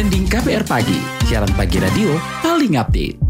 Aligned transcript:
trending 0.00 0.32
KBR 0.32 0.64
pagi, 0.64 0.96
siaran 1.28 1.52
pagi 1.52 1.76
radio 1.76 2.16
paling 2.40 2.72
update. 2.72 3.20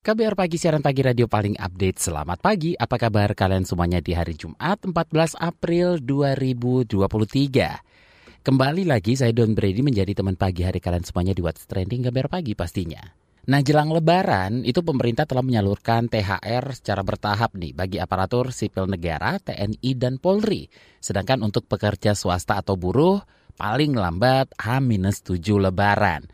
KBR 0.00 0.32
Pagi, 0.32 0.56
siaran 0.56 0.80
pagi 0.80 1.04
radio 1.04 1.28
paling 1.28 1.52
update. 1.60 2.00
Selamat 2.00 2.40
pagi, 2.40 2.72
apa 2.72 2.96
kabar 2.96 3.36
kalian 3.36 3.68
semuanya 3.68 4.00
di 4.00 4.16
hari 4.16 4.32
Jumat 4.32 4.88
14 4.88 5.36
April 5.36 6.00
2023. 6.00 8.40
Kembali 8.40 8.88
lagi 8.88 9.20
saya 9.20 9.36
Don 9.36 9.52
Brady 9.52 9.84
menjadi 9.84 10.16
teman 10.16 10.40
pagi 10.40 10.64
hari 10.64 10.80
kalian 10.80 11.04
semuanya 11.04 11.36
di 11.36 11.44
What's 11.44 11.68
Trending 11.68 12.08
KBR 12.08 12.32
Pagi 12.32 12.56
pastinya. 12.56 13.23
Nah 13.44 13.60
jelang 13.60 13.92
lebaran 13.92 14.64
itu 14.64 14.80
pemerintah 14.80 15.28
telah 15.28 15.44
menyalurkan 15.44 16.08
THR 16.08 16.64
secara 16.72 17.04
bertahap 17.04 17.52
nih 17.52 17.76
bagi 17.76 18.00
aparatur 18.00 18.56
sipil 18.56 18.88
negara, 18.88 19.36
TNI 19.36 19.90
dan 20.00 20.16
Polri. 20.16 20.64
Sedangkan 20.96 21.44
untuk 21.44 21.68
pekerja 21.68 22.16
swasta 22.16 22.64
atau 22.64 22.80
buruh 22.80 23.20
paling 23.54 23.94
lambat 23.94 24.48
H-7 24.56 25.44
lebaran. 25.60 26.24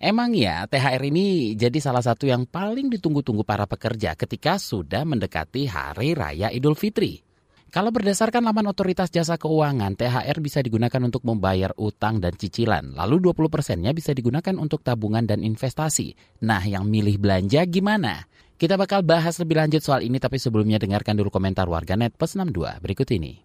Emang 0.00 0.32
ya 0.32 0.64
THR 0.70 1.02
ini 1.10 1.58
jadi 1.58 1.76
salah 1.82 2.00
satu 2.00 2.24
yang 2.24 2.48
paling 2.48 2.88
ditunggu-tunggu 2.88 3.44
para 3.44 3.66
pekerja 3.66 4.16
ketika 4.16 4.56
sudah 4.56 5.04
mendekati 5.04 5.68
Hari 5.68 6.16
Raya 6.16 6.48
Idul 6.54 6.78
Fitri. 6.78 7.29
Kalau 7.70 7.94
berdasarkan 7.94 8.42
laman 8.42 8.66
otoritas 8.66 9.14
jasa 9.14 9.38
keuangan, 9.38 9.94
THR 9.94 10.42
bisa 10.42 10.58
digunakan 10.58 10.98
untuk 11.06 11.22
membayar 11.22 11.70
utang 11.78 12.18
dan 12.18 12.34
cicilan. 12.34 12.98
Lalu 12.98 13.30
20 13.30 13.46
persennya 13.46 13.94
bisa 13.94 14.10
digunakan 14.10 14.58
untuk 14.58 14.82
tabungan 14.82 15.22
dan 15.22 15.46
investasi. 15.46 16.18
Nah, 16.42 16.66
yang 16.66 16.90
milih 16.90 17.22
belanja 17.22 17.62
gimana? 17.70 18.26
Kita 18.58 18.74
bakal 18.74 19.06
bahas 19.06 19.38
lebih 19.38 19.62
lanjut 19.62 19.86
soal 19.86 20.02
ini, 20.02 20.18
tapi 20.18 20.42
sebelumnya 20.42 20.82
dengarkan 20.82 21.14
dulu 21.14 21.30
komentar 21.30 21.70
warganet 21.70 22.10
plus 22.18 22.34
62 22.34 22.82
berikut 22.82 23.06
ini. 23.14 23.38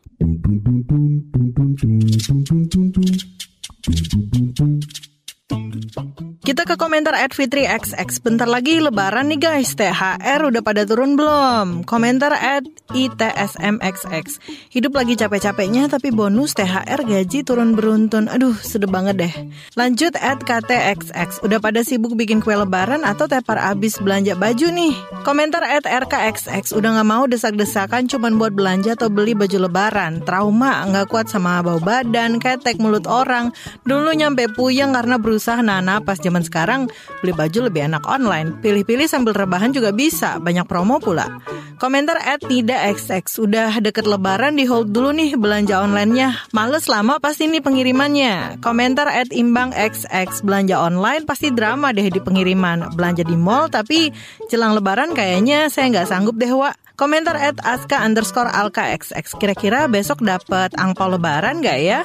Kita 6.46 6.62
ke 6.62 6.78
komentar 6.78 7.18
at 7.18 7.34
Fitri 7.34 7.66
XX. 7.66 8.22
Bentar 8.22 8.46
lagi 8.46 8.78
lebaran 8.78 9.34
nih 9.34 9.42
guys. 9.42 9.74
THR 9.74 10.46
udah 10.46 10.62
pada 10.62 10.86
turun 10.86 11.18
belum? 11.18 11.86
Komentar 11.90 12.38
at 12.38 12.66
ITSMXX. 12.94 14.42
Hidup 14.70 14.94
lagi 14.94 15.18
capek-capeknya 15.18 15.90
tapi 15.90 16.14
bonus 16.14 16.54
THR 16.54 17.02
gaji 17.02 17.42
turun 17.42 17.74
beruntun. 17.74 18.30
Aduh, 18.30 18.54
sedih 18.58 18.90
banget 18.90 19.26
deh. 19.26 19.34
Lanjut 19.74 20.14
at 20.22 20.42
KTXX. 20.46 21.42
Udah 21.42 21.58
pada 21.58 21.82
sibuk 21.82 22.14
bikin 22.14 22.46
kue 22.46 22.54
lebaran 22.54 23.06
atau 23.06 23.26
tepar 23.26 23.58
abis 23.58 23.98
belanja 24.02 24.38
baju 24.38 24.70
nih? 24.70 24.94
Komentar 25.26 25.66
at 25.66 25.86
RKXX. 25.90 26.78
Udah 26.78 27.02
gak 27.02 27.10
mau 27.10 27.26
desak-desakan 27.26 28.06
cuman 28.06 28.38
buat 28.38 28.54
belanja 28.54 28.94
atau 28.94 29.10
beli 29.10 29.34
baju 29.34 29.66
lebaran. 29.66 30.22
Trauma, 30.22 30.86
nggak 30.90 31.10
kuat 31.10 31.26
sama 31.30 31.66
bau 31.66 31.82
badan, 31.82 32.38
ketek 32.38 32.78
mulut 32.78 33.10
orang. 33.10 33.50
Dulu 33.82 34.14
nyampe 34.14 34.46
puyeng 34.54 34.94
karena 34.94 35.18
berusaha 35.18 35.35
nana 35.62 36.02
pas 36.02 36.18
zaman 36.20 36.44
sekarang 36.44 36.88
beli 37.20 37.34
baju 37.36 37.68
lebih 37.68 37.90
enak 37.90 38.04
online. 38.08 38.56
Pilih-pilih 38.62 39.10
sambil 39.10 39.36
rebahan 39.36 39.74
juga 39.74 39.92
bisa, 39.92 40.40
banyak 40.40 40.64
promo 40.70 41.02
pula. 41.02 41.28
Komentar 41.76 42.16
at 42.24 42.40
tidak 42.46 42.96
XX, 42.96 43.26
udah 43.44 43.72
deket 43.84 44.08
lebaran 44.08 44.56
di 44.56 44.64
hold 44.64 44.96
dulu 44.96 45.12
nih 45.12 45.36
belanja 45.36 45.84
onlinenya. 45.84 46.48
Males 46.56 46.88
lama 46.88 47.20
pasti 47.20 47.52
nih 47.52 47.60
pengirimannya. 47.60 48.64
Komentar 48.64 49.12
at 49.12 49.34
imbang 49.36 49.76
XX, 49.76 50.46
belanja 50.46 50.80
online 50.80 51.28
pasti 51.28 51.52
drama 51.52 51.92
deh 51.92 52.08
di 52.08 52.24
pengiriman. 52.24 52.96
Belanja 52.96 53.28
di 53.28 53.36
mall 53.36 53.68
tapi 53.68 54.14
jelang 54.48 54.78
lebaran 54.78 55.12
kayaknya 55.12 55.68
saya 55.68 55.92
nggak 55.92 56.08
sanggup 56.08 56.40
deh 56.40 56.54
Wak. 56.54 56.85
Komentar 56.96 57.36
at 57.36 57.60
aska 57.60 58.00
underscore 58.00 58.48
alka 58.48 58.96
xx. 58.96 59.36
Kira-kira 59.36 59.92
besok 59.92 60.24
dapat 60.24 60.72
angpau 60.80 61.12
lebaran 61.12 61.60
gak 61.60 61.80
ya? 61.84 62.02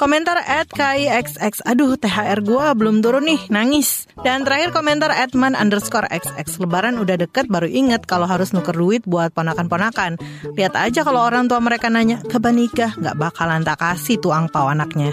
Komentar 0.00 0.40
at 0.40 0.72
kixx. 0.72 1.60
Aduh 1.68 2.00
THR 2.00 2.40
gua 2.40 2.72
belum 2.72 3.04
turun 3.04 3.28
nih, 3.28 3.52
nangis. 3.52 4.08
Dan 4.24 4.48
terakhir 4.48 4.72
komentar 4.72 5.12
at 5.12 5.36
man 5.36 5.52
underscore 5.52 6.08
xx. 6.08 6.56
Lebaran 6.56 6.96
udah 6.96 7.20
deket 7.20 7.52
baru 7.52 7.68
inget 7.68 8.08
kalau 8.08 8.24
harus 8.24 8.56
nuker 8.56 8.72
duit 8.72 9.04
buat 9.04 9.28
ponakan-ponakan. 9.36 10.16
Lihat 10.56 10.72
aja 10.72 11.04
kalau 11.04 11.20
orang 11.20 11.44
tua 11.44 11.60
mereka 11.60 11.92
nanya, 11.92 12.24
kapan 12.24 12.64
nikah? 12.64 12.96
Gak 12.96 13.20
bakalan 13.20 13.60
tak 13.60 13.76
kasih 13.76 14.16
tuh 14.18 14.32
angpau 14.32 14.72
anaknya. 14.72 15.12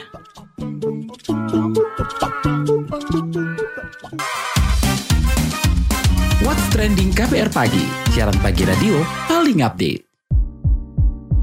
What's 6.47 6.63
Trending 6.71 7.11
KPR 7.11 7.51
Pagi, 7.51 7.83
siaran 8.15 8.39
pagi 8.39 8.63
radio 8.63 9.03
paling 9.27 9.67
update. 9.67 9.99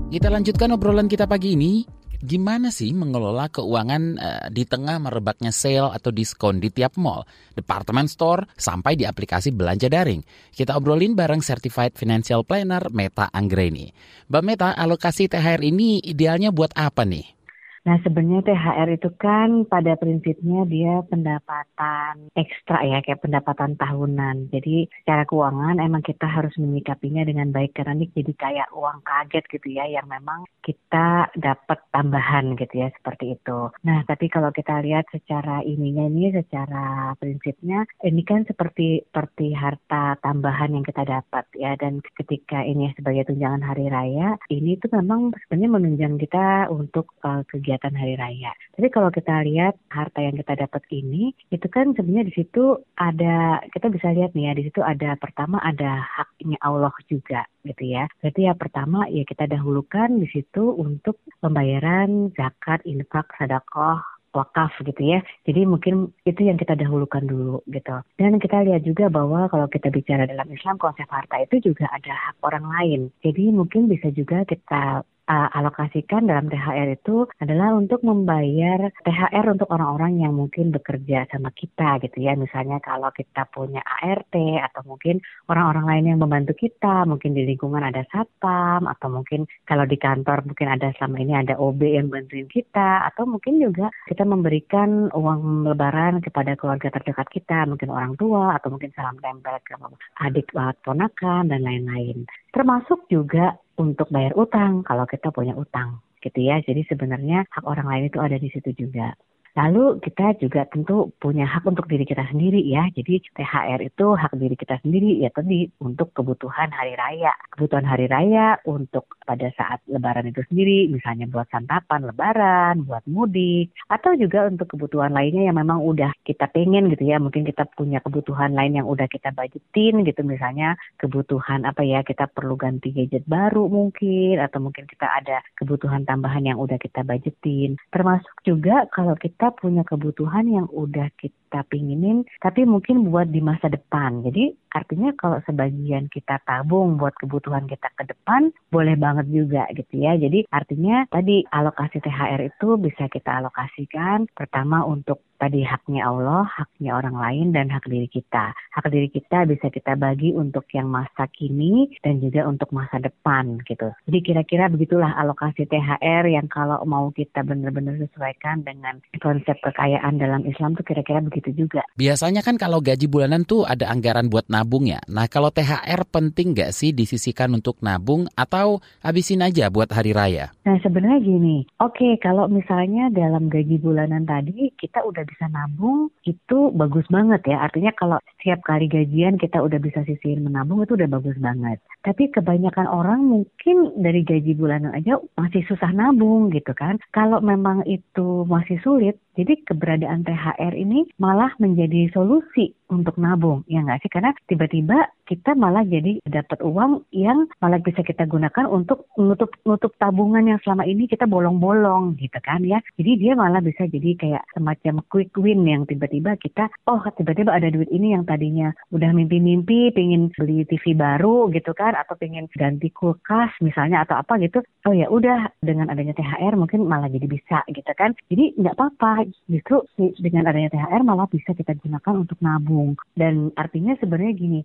Kita 0.08 0.32
lanjutkan 0.32 0.72
obrolan 0.72 1.12
kita 1.12 1.28
pagi 1.28 1.52
ini. 1.52 1.84
Gimana 2.24 2.72
sih 2.72 2.88
mengelola 2.96 3.52
keuangan 3.52 4.02
uh, 4.16 4.46
di 4.48 4.64
tengah 4.64 4.96
merebaknya 4.96 5.52
sale 5.52 5.92
atau 5.92 6.08
diskon 6.08 6.56
di 6.56 6.72
tiap 6.72 6.96
mall, 6.96 7.28
department 7.52 8.08
store, 8.08 8.48
sampai 8.56 8.96
di 8.96 9.04
aplikasi 9.04 9.52
belanja 9.52 9.92
daring? 9.92 10.24
Kita 10.48 10.72
obrolin 10.72 11.12
bareng 11.12 11.44
Certified 11.44 12.00
Financial 12.00 12.40
Planner 12.40 12.88
Meta 12.88 13.28
Anggreni. 13.28 13.92
Mbak 14.32 14.40
Meta, 14.40 14.72
alokasi 14.72 15.28
THR 15.28 15.60
ini 15.68 16.00
idealnya 16.00 16.48
buat 16.48 16.72
apa 16.80 17.04
nih? 17.04 17.43
Nah 17.84 18.00
sebenarnya 18.00 18.48
THR 18.48 18.88
itu 18.96 19.12
kan 19.20 19.68
pada 19.68 19.92
prinsipnya 20.00 20.64
dia 20.64 21.04
pendapatan 21.04 22.32
ekstra 22.32 22.80
ya 22.80 23.04
kayak 23.04 23.20
pendapatan 23.20 23.76
tahunan. 23.76 24.48
Jadi 24.48 24.88
secara 25.04 25.28
keuangan 25.28 25.84
emang 25.84 26.00
kita 26.00 26.24
harus 26.24 26.56
menyikapinya 26.56 27.28
dengan 27.28 27.52
baik 27.52 27.76
karena 27.76 27.92
ini 27.92 28.08
jadi 28.16 28.32
kayak 28.40 28.68
uang 28.72 29.04
kaget 29.04 29.44
gitu 29.52 29.68
ya 29.76 29.84
yang 29.84 30.08
memang 30.08 30.48
kita 30.64 31.28
dapat 31.36 31.78
tambahan 31.92 32.56
gitu 32.56 32.72
ya 32.72 32.88
seperti 32.96 33.36
itu. 33.36 33.68
Nah 33.84 34.00
tapi 34.08 34.32
kalau 34.32 34.48
kita 34.48 34.80
lihat 34.80 35.04
secara 35.12 35.60
ininya 35.60 36.08
ini 36.08 36.32
secara 36.32 37.12
prinsipnya 37.20 37.84
ini 38.00 38.24
kan 38.24 38.48
seperti 38.48 39.04
seperti 39.12 39.52
harta 39.52 40.16
tambahan 40.24 40.72
yang 40.72 40.88
kita 40.88 41.04
dapat 41.04 41.44
ya 41.52 41.76
dan 41.76 42.00
ketika 42.16 42.64
ini 42.64 42.96
sebagai 42.96 43.28
tunjangan 43.28 43.60
hari 43.60 43.92
raya 43.92 44.40
ini 44.48 44.80
tuh 44.80 44.88
memang 44.96 45.36
sebenarnya 45.44 45.70
menunjang 45.76 46.16
kita 46.16 46.72
untuk 46.72 47.12
uh, 47.20 47.44
kegiatan 47.44 47.73
kegiatan 47.74 47.98
hari 47.98 48.14
raya. 48.14 48.54
Tapi 48.78 48.86
kalau 48.94 49.10
kita 49.10 49.42
lihat 49.42 49.74
harta 49.90 50.22
yang 50.22 50.38
kita 50.38 50.54
dapat 50.54 50.86
ini, 50.94 51.34
itu 51.50 51.66
kan 51.66 51.90
sebenarnya 51.90 52.30
di 52.30 52.34
situ 52.38 52.78
ada 52.94 53.58
kita 53.74 53.90
bisa 53.90 54.14
lihat 54.14 54.30
nih 54.38 54.46
ya 54.46 54.52
di 54.54 54.62
situ 54.70 54.78
ada 54.78 55.18
pertama 55.18 55.58
ada 55.58 56.06
haknya 56.06 56.54
Allah 56.62 56.94
juga 57.10 57.42
gitu 57.66 57.82
ya. 57.82 58.06
Berarti 58.22 58.46
ya 58.46 58.54
pertama 58.54 59.10
ya 59.10 59.26
kita 59.26 59.50
dahulukan 59.50 60.22
di 60.22 60.30
situ 60.30 60.70
untuk 60.78 61.18
pembayaran 61.42 62.30
zakat, 62.38 62.86
infak, 62.86 63.26
sedekah, 63.34 63.98
wakaf 64.34 64.74
gitu 64.82 65.02
ya. 65.02 65.18
Jadi 65.46 65.66
mungkin 65.66 66.10
itu 66.26 66.46
yang 66.46 66.58
kita 66.58 66.74
dahulukan 66.78 67.26
dulu 67.26 67.62
gitu. 67.70 68.02
Dan 68.18 68.42
kita 68.42 68.66
lihat 68.66 68.82
juga 68.82 69.06
bahwa 69.10 69.46
kalau 69.50 69.70
kita 69.70 69.90
bicara 69.90 70.26
dalam 70.26 70.50
Islam 70.50 70.78
konsep 70.78 71.06
harta 71.06 71.42
itu 71.42 71.74
juga 71.74 71.86
ada 71.90 72.12
hak 72.12 72.36
orang 72.42 72.66
lain. 72.66 73.00
Jadi 73.22 73.50
mungkin 73.54 73.86
bisa 73.86 74.10
juga 74.10 74.42
kita 74.46 75.06
uh, 75.28 75.48
alokasikan 75.52 76.28
dalam 76.28 76.48
THR 76.52 76.96
itu 76.96 77.24
adalah 77.40 77.72
untuk 77.76 78.04
membayar 78.04 78.92
THR 79.04 79.46
untuk 79.48 79.68
orang-orang 79.72 80.20
yang 80.24 80.36
mungkin 80.36 80.70
bekerja 80.72 81.28
sama 81.32 81.50
kita 81.52 82.00
gitu 82.04 82.18
ya. 82.20 82.36
Misalnya 82.36 82.80
kalau 82.84 83.08
kita 83.12 83.48
punya 83.50 83.80
ART 83.84 84.34
atau 84.34 84.82
mungkin 84.84 85.20
orang-orang 85.48 85.84
lain 85.88 86.04
yang 86.14 86.20
membantu 86.20 86.52
kita, 86.56 87.08
mungkin 87.08 87.32
di 87.32 87.48
lingkungan 87.48 87.84
ada 87.84 88.04
satpam 88.12 88.84
atau 88.88 89.08
mungkin 89.08 89.48
kalau 89.64 89.88
di 89.88 89.96
kantor 89.96 90.44
mungkin 90.44 90.68
ada 90.68 90.92
selama 90.96 91.16
ini 91.20 91.34
ada 91.34 91.54
OB 91.56 91.80
yang 91.84 92.08
bantuin 92.12 92.48
kita 92.48 93.08
atau 93.12 93.24
mungkin 93.24 93.60
juga 93.60 93.88
kita 94.08 94.24
memberikan 94.24 95.08
uang 95.12 95.68
lebaran 95.68 96.20
kepada 96.20 96.56
keluarga 96.56 96.92
terdekat 96.92 97.28
kita, 97.32 97.64
mungkin 97.68 97.88
orang 97.88 98.14
tua 98.20 98.56
atau 98.56 98.72
mungkin 98.72 98.92
salam 98.92 99.16
tempel 99.20 99.56
ke 99.64 99.74
adik 100.20 100.52
ponakan 100.84 101.48
dan 101.48 101.60
lain-lain. 101.64 102.28
Termasuk 102.54 103.10
juga 103.10 103.56
untuk 103.78 104.08
bayar 104.10 104.34
utang 104.38 104.86
kalau 104.86 105.04
kita 105.08 105.30
punya 105.34 105.54
utang 105.58 106.02
gitu 106.22 106.40
ya. 106.40 106.62
Jadi 106.62 106.86
sebenarnya 106.88 107.44
hak 107.50 107.64
orang 107.66 107.86
lain 107.90 108.04
itu 108.08 108.18
ada 108.22 108.36
di 108.38 108.48
situ 108.48 108.70
juga. 108.74 109.12
Lalu 109.54 110.02
kita 110.02 110.34
juga 110.42 110.66
tentu 110.66 111.14
punya 111.22 111.46
hak 111.46 111.62
untuk 111.62 111.86
diri 111.86 112.02
kita 112.02 112.26
sendiri 112.26 112.58
ya. 112.62 112.90
Jadi 112.90 113.22
THR 113.38 113.80
itu 113.86 114.06
hak 114.18 114.34
diri 114.34 114.58
kita 114.58 114.82
sendiri 114.82 115.22
ya 115.22 115.30
tadi 115.30 115.70
untuk 115.78 116.10
kebutuhan 116.10 116.74
hari 116.74 116.98
raya. 116.98 117.30
Kebutuhan 117.54 117.86
hari 117.86 118.10
raya 118.10 118.58
untuk 118.66 119.14
pada 119.24 119.48
saat 119.56 119.80
lebaran 119.88 120.28
itu 120.28 120.44
sendiri, 120.50 120.90
misalnya 120.90 121.30
buat 121.30 121.48
santapan 121.48 122.04
lebaran, 122.10 122.84
buat 122.84 123.06
mudik, 123.08 123.72
atau 123.88 124.12
juga 124.18 124.50
untuk 124.50 124.74
kebutuhan 124.76 125.14
lainnya 125.14 125.48
yang 125.48 125.56
memang 125.56 125.80
udah 125.80 126.12
kita 126.26 126.50
pengen 126.52 126.92
gitu 126.92 127.08
ya. 127.08 127.22
Mungkin 127.22 127.46
kita 127.48 127.64
punya 127.72 128.02
kebutuhan 128.04 128.52
lain 128.52 128.82
yang 128.82 128.86
udah 128.90 129.08
kita 129.08 129.32
budgetin 129.32 130.04
gitu 130.04 130.20
misalnya 130.26 130.76
kebutuhan 131.00 131.64
apa 131.64 131.86
ya, 131.86 132.04
kita 132.04 132.28
perlu 132.28 132.58
ganti 132.58 132.92
gadget 132.92 133.24
baru 133.24 133.70
mungkin 133.70 134.42
atau 134.42 134.60
mungkin 134.60 134.84
kita 134.84 135.08
ada 135.08 135.40
kebutuhan 135.56 136.04
tambahan 136.04 136.44
yang 136.44 136.60
udah 136.60 136.76
kita 136.76 137.00
budgetin. 137.06 137.80
Termasuk 137.88 138.34
juga 138.44 138.84
kalau 138.92 139.16
kita 139.16 139.43
kita 139.44 139.60
punya 139.60 139.84
kebutuhan 139.84 140.48
yang 140.48 140.64
udah 140.72 141.12
kita 141.20 141.68
pinginin, 141.68 142.24
tapi 142.40 142.64
mungkin 142.64 143.12
buat 143.12 143.28
di 143.28 143.44
masa 143.44 143.68
depan. 143.68 144.24
Jadi 144.24 144.56
Artinya 144.74 145.14
kalau 145.14 145.38
sebagian 145.46 146.10
kita 146.10 146.42
tabung 146.42 146.98
buat 146.98 147.14
kebutuhan 147.14 147.70
kita 147.70 147.94
ke 147.94 148.10
depan, 148.10 148.50
boleh 148.74 148.98
banget 148.98 149.30
juga 149.30 149.70
gitu 149.70 150.02
ya. 150.02 150.18
Jadi 150.18 150.50
artinya 150.50 151.06
tadi 151.06 151.46
alokasi 151.46 152.02
THR 152.02 152.42
itu 152.42 152.74
bisa 152.82 153.06
kita 153.06 153.38
alokasikan 153.38 154.26
pertama 154.34 154.82
untuk 154.82 155.22
tadi 155.38 155.62
haknya 155.62 156.10
Allah, 156.10 156.46
haknya 156.50 156.98
orang 156.98 157.14
lain, 157.14 157.46
dan 157.54 157.70
hak 157.70 157.86
diri 157.86 158.10
kita. 158.10 158.50
Hak 158.74 158.90
diri 158.90 159.06
kita 159.10 159.46
bisa 159.46 159.70
kita 159.70 159.94
bagi 159.94 160.34
untuk 160.34 160.66
yang 160.74 160.90
masa 160.90 161.30
kini 161.30 161.94
dan 162.02 162.18
juga 162.18 162.50
untuk 162.50 162.74
masa 162.74 162.98
depan 162.98 163.62
gitu. 163.68 163.94
Jadi 164.10 164.18
kira-kira 164.26 164.66
begitulah 164.66 165.14
alokasi 165.14 165.70
THR 165.70 166.26
yang 166.26 166.50
kalau 166.50 166.82
mau 166.82 167.14
kita 167.14 167.46
benar-benar 167.46 167.94
sesuaikan 168.02 168.66
dengan 168.66 168.98
konsep 169.22 169.54
kekayaan 169.62 170.18
dalam 170.18 170.42
Islam 170.48 170.74
tuh 170.74 170.82
kira-kira 170.82 171.22
begitu 171.22 171.54
juga. 171.54 171.86
Biasanya 171.94 172.42
kan 172.42 172.58
kalau 172.58 172.82
gaji 172.82 173.06
bulanan 173.06 173.46
tuh 173.46 173.62
ada 173.68 173.86
anggaran 173.86 174.26
buat 174.26 174.48
nabung 174.48 174.63
ya. 174.84 175.00
Nah 175.06 175.28
kalau 175.28 175.52
THR 175.52 176.02
penting 176.08 176.56
nggak 176.56 176.72
sih 176.74 176.90
disisikan 176.90 177.52
untuk 177.54 177.78
nabung 177.84 178.26
atau 178.34 178.80
habisin 179.04 179.44
aja 179.44 179.68
buat 179.68 179.92
hari 179.92 180.16
raya? 180.16 180.50
Nah 180.64 180.80
sebenarnya 180.80 181.20
gini, 181.20 181.68
oke 181.78 181.94
okay, 181.96 182.12
kalau 182.18 182.48
misalnya 182.48 183.12
dalam 183.12 183.52
gaji 183.52 183.76
bulanan 183.78 184.24
tadi 184.24 184.72
kita 184.74 185.04
udah 185.04 185.22
bisa 185.24 185.46
nabung 185.52 186.10
itu 186.24 186.74
bagus 186.74 187.06
banget 187.08 187.44
ya. 187.46 187.62
Artinya 187.64 187.92
kalau 187.94 188.18
setiap 188.36 188.60
kali 188.64 188.90
gajian 188.90 189.40
kita 189.40 189.60
udah 189.60 189.78
bisa 189.80 190.04
sisihin 190.04 190.44
menabung 190.44 190.84
itu 190.84 190.96
udah 190.96 191.08
bagus 191.08 191.36
banget. 191.40 191.78
Tapi 192.04 192.28
kebanyakan 192.28 192.88
orang 192.88 193.24
mungkin 193.24 193.96
dari 193.96 194.20
gaji 194.24 194.52
bulanan 194.52 194.92
aja 194.92 195.16
masih 195.40 195.64
susah 195.64 195.88
nabung 195.96 196.52
gitu 196.52 196.76
kan. 196.76 197.00
Kalau 197.12 197.40
memang 197.40 197.84
itu 197.88 198.44
masih 198.44 198.76
sulit, 198.84 199.16
jadi 199.34 199.58
keberadaan 199.66 200.22
THR 200.22 200.74
ini 200.78 201.10
malah 201.18 201.50
menjadi 201.58 202.06
solusi 202.14 202.70
untuk 202.86 203.18
nabung, 203.18 203.66
ya 203.66 203.82
nggak 203.82 204.06
sih? 204.06 204.10
Karena 204.10 204.30
tiba-tiba 204.46 205.10
kita 205.24 205.56
malah 205.56 205.84
jadi 205.84 206.20
dapat 206.28 206.60
uang 206.60 207.08
yang 207.12 207.48
malah 207.58 207.80
bisa 207.80 208.04
kita 208.04 208.28
gunakan 208.28 208.68
untuk 208.68 209.08
nutup 209.16 209.52
nutup 209.64 209.92
tabungan 209.96 210.44
yang 210.44 210.60
selama 210.62 210.84
ini 210.84 211.08
kita 211.08 211.24
bolong-bolong 211.24 212.16
gitu 212.20 212.38
kan 212.44 212.60
ya. 212.64 212.80
Jadi 213.00 213.12
dia 213.20 213.32
malah 213.32 213.64
bisa 213.64 213.88
jadi 213.88 214.16
kayak 214.16 214.44
semacam 214.52 215.00
quick 215.08 215.32
win 215.40 215.64
yang 215.64 215.88
tiba-tiba 215.88 216.36
kita 216.40 216.68
oh 216.88 217.00
tiba-tiba 217.16 217.56
ada 217.56 217.72
duit 217.72 217.88
ini 217.88 218.12
yang 218.12 218.28
tadinya 218.28 218.70
udah 218.92 219.10
mimpi-mimpi 219.16 219.92
pengen 219.96 220.28
beli 220.36 220.68
TV 220.68 220.92
baru 220.96 221.48
gitu 221.52 221.72
kan 221.72 221.96
atau 221.96 222.14
pengen 222.20 222.46
ganti 222.52 222.92
kulkas 222.92 223.50
misalnya 223.64 224.04
atau 224.04 224.20
apa 224.20 224.36
gitu. 224.40 224.60
Oh 224.84 224.92
ya 224.92 225.08
udah 225.08 225.48
dengan 225.64 225.88
adanya 225.88 226.12
THR 226.12 226.54
mungkin 226.60 226.84
malah 226.84 227.08
jadi 227.08 227.24
bisa 227.24 227.64
gitu 227.72 227.92
kan. 227.96 228.12
Jadi 228.28 228.60
nggak 228.60 228.76
apa-apa 228.76 229.24
justru 229.48 229.80
dengan 230.20 230.48
adanya 230.50 230.72
THR 230.74 231.00
malah 231.00 231.28
bisa 231.30 231.56
kita 231.56 231.72
gunakan 231.80 232.14
untuk 232.20 232.38
nabung. 232.44 232.96
Dan 233.16 233.50
artinya 233.56 233.96
sebenarnya 233.98 234.34
gini, 234.36 234.60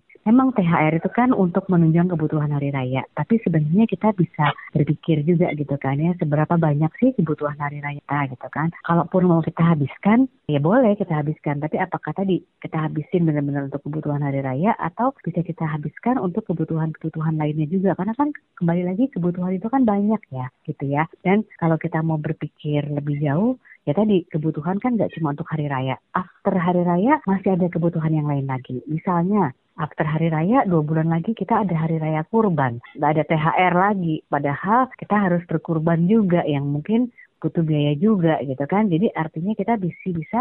memang 0.50 0.66
THR 0.66 0.94
itu 0.98 1.10
kan 1.14 1.30
untuk 1.30 1.70
menunjang 1.70 2.10
kebutuhan 2.10 2.50
hari 2.50 2.74
raya. 2.74 3.06
Tapi 3.14 3.38
sebenarnya 3.46 3.86
kita 3.86 4.10
bisa 4.18 4.50
berpikir 4.74 5.22
juga 5.22 5.54
gitu 5.54 5.78
kan 5.78 5.94
ya, 5.94 6.10
seberapa 6.18 6.58
banyak 6.58 6.90
sih 6.98 7.14
kebutuhan 7.14 7.54
hari 7.54 7.78
raya 7.78 8.02
kita 8.02 8.34
gitu 8.34 8.48
kan. 8.50 8.68
Kalaupun 8.82 9.30
mau 9.30 9.40
kita 9.46 9.62
habiskan, 9.62 10.26
ya 10.50 10.58
boleh 10.58 10.98
kita 10.98 11.14
habiskan. 11.22 11.62
Tapi 11.62 11.78
apakah 11.78 12.10
tadi 12.10 12.42
kita 12.58 12.90
habisin 12.90 13.30
benar-benar 13.30 13.70
untuk 13.70 13.82
kebutuhan 13.86 14.26
hari 14.26 14.42
raya 14.42 14.74
atau 14.74 15.14
bisa 15.22 15.46
kita 15.46 15.62
habiskan 15.62 16.18
untuk 16.18 16.42
kebutuhan-kebutuhan 16.50 17.38
lainnya 17.38 17.70
juga. 17.70 17.94
Karena 17.94 18.14
kan 18.18 18.34
kembali 18.58 18.82
lagi 18.90 19.04
kebutuhan 19.14 19.54
itu 19.54 19.70
kan 19.70 19.86
banyak 19.86 20.20
ya 20.34 20.50
gitu 20.66 20.84
ya. 20.90 21.06
Dan 21.22 21.46
kalau 21.62 21.78
kita 21.78 22.02
mau 22.02 22.18
berpikir 22.18 22.90
lebih 22.90 23.22
jauh, 23.22 23.54
ya 23.86 23.94
tadi 23.94 24.26
kebutuhan 24.26 24.82
kan 24.82 24.98
nggak 24.98 25.14
cuma 25.14 25.30
untuk 25.30 25.46
hari 25.46 25.70
raya. 25.70 25.94
After 26.10 26.58
hari 26.58 26.82
raya 26.82 27.22
masih 27.30 27.54
ada 27.54 27.70
kebutuhan 27.70 28.10
yang 28.10 28.26
lain 28.26 28.50
lagi. 28.50 28.82
Misalnya 28.90 29.54
after 29.80 30.04
hari 30.04 30.28
raya 30.28 30.68
dua 30.68 30.84
bulan 30.84 31.08
lagi 31.08 31.32
kita 31.32 31.64
ada 31.64 31.72
hari 31.72 31.96
raya 31.96 32.20
kurban. 32.28 32.84
Nggak 33.00 33.10
ada 33.16 33.22
THR 33.24 33.74
lagi. 33.74 34.16
Padahal 34.28 34.92
kita 35.00 35.16
harus 35.16 35.42
berkurban 35.48 36.04
juga 36.04 36.44
yang 36.44 36.68
mungkin 36.68 37.08
butuh 37.40 37.64
biaya 37.64 37.96
juga 37.96 38.36
gitu 38.44 38.60
kan. 38.68 38.92
Jadi 38.92 39.08
artinya 39.16 39.56
kita 39.56 39.80
bisa 39.80 40.06
bisa 40.12 40.40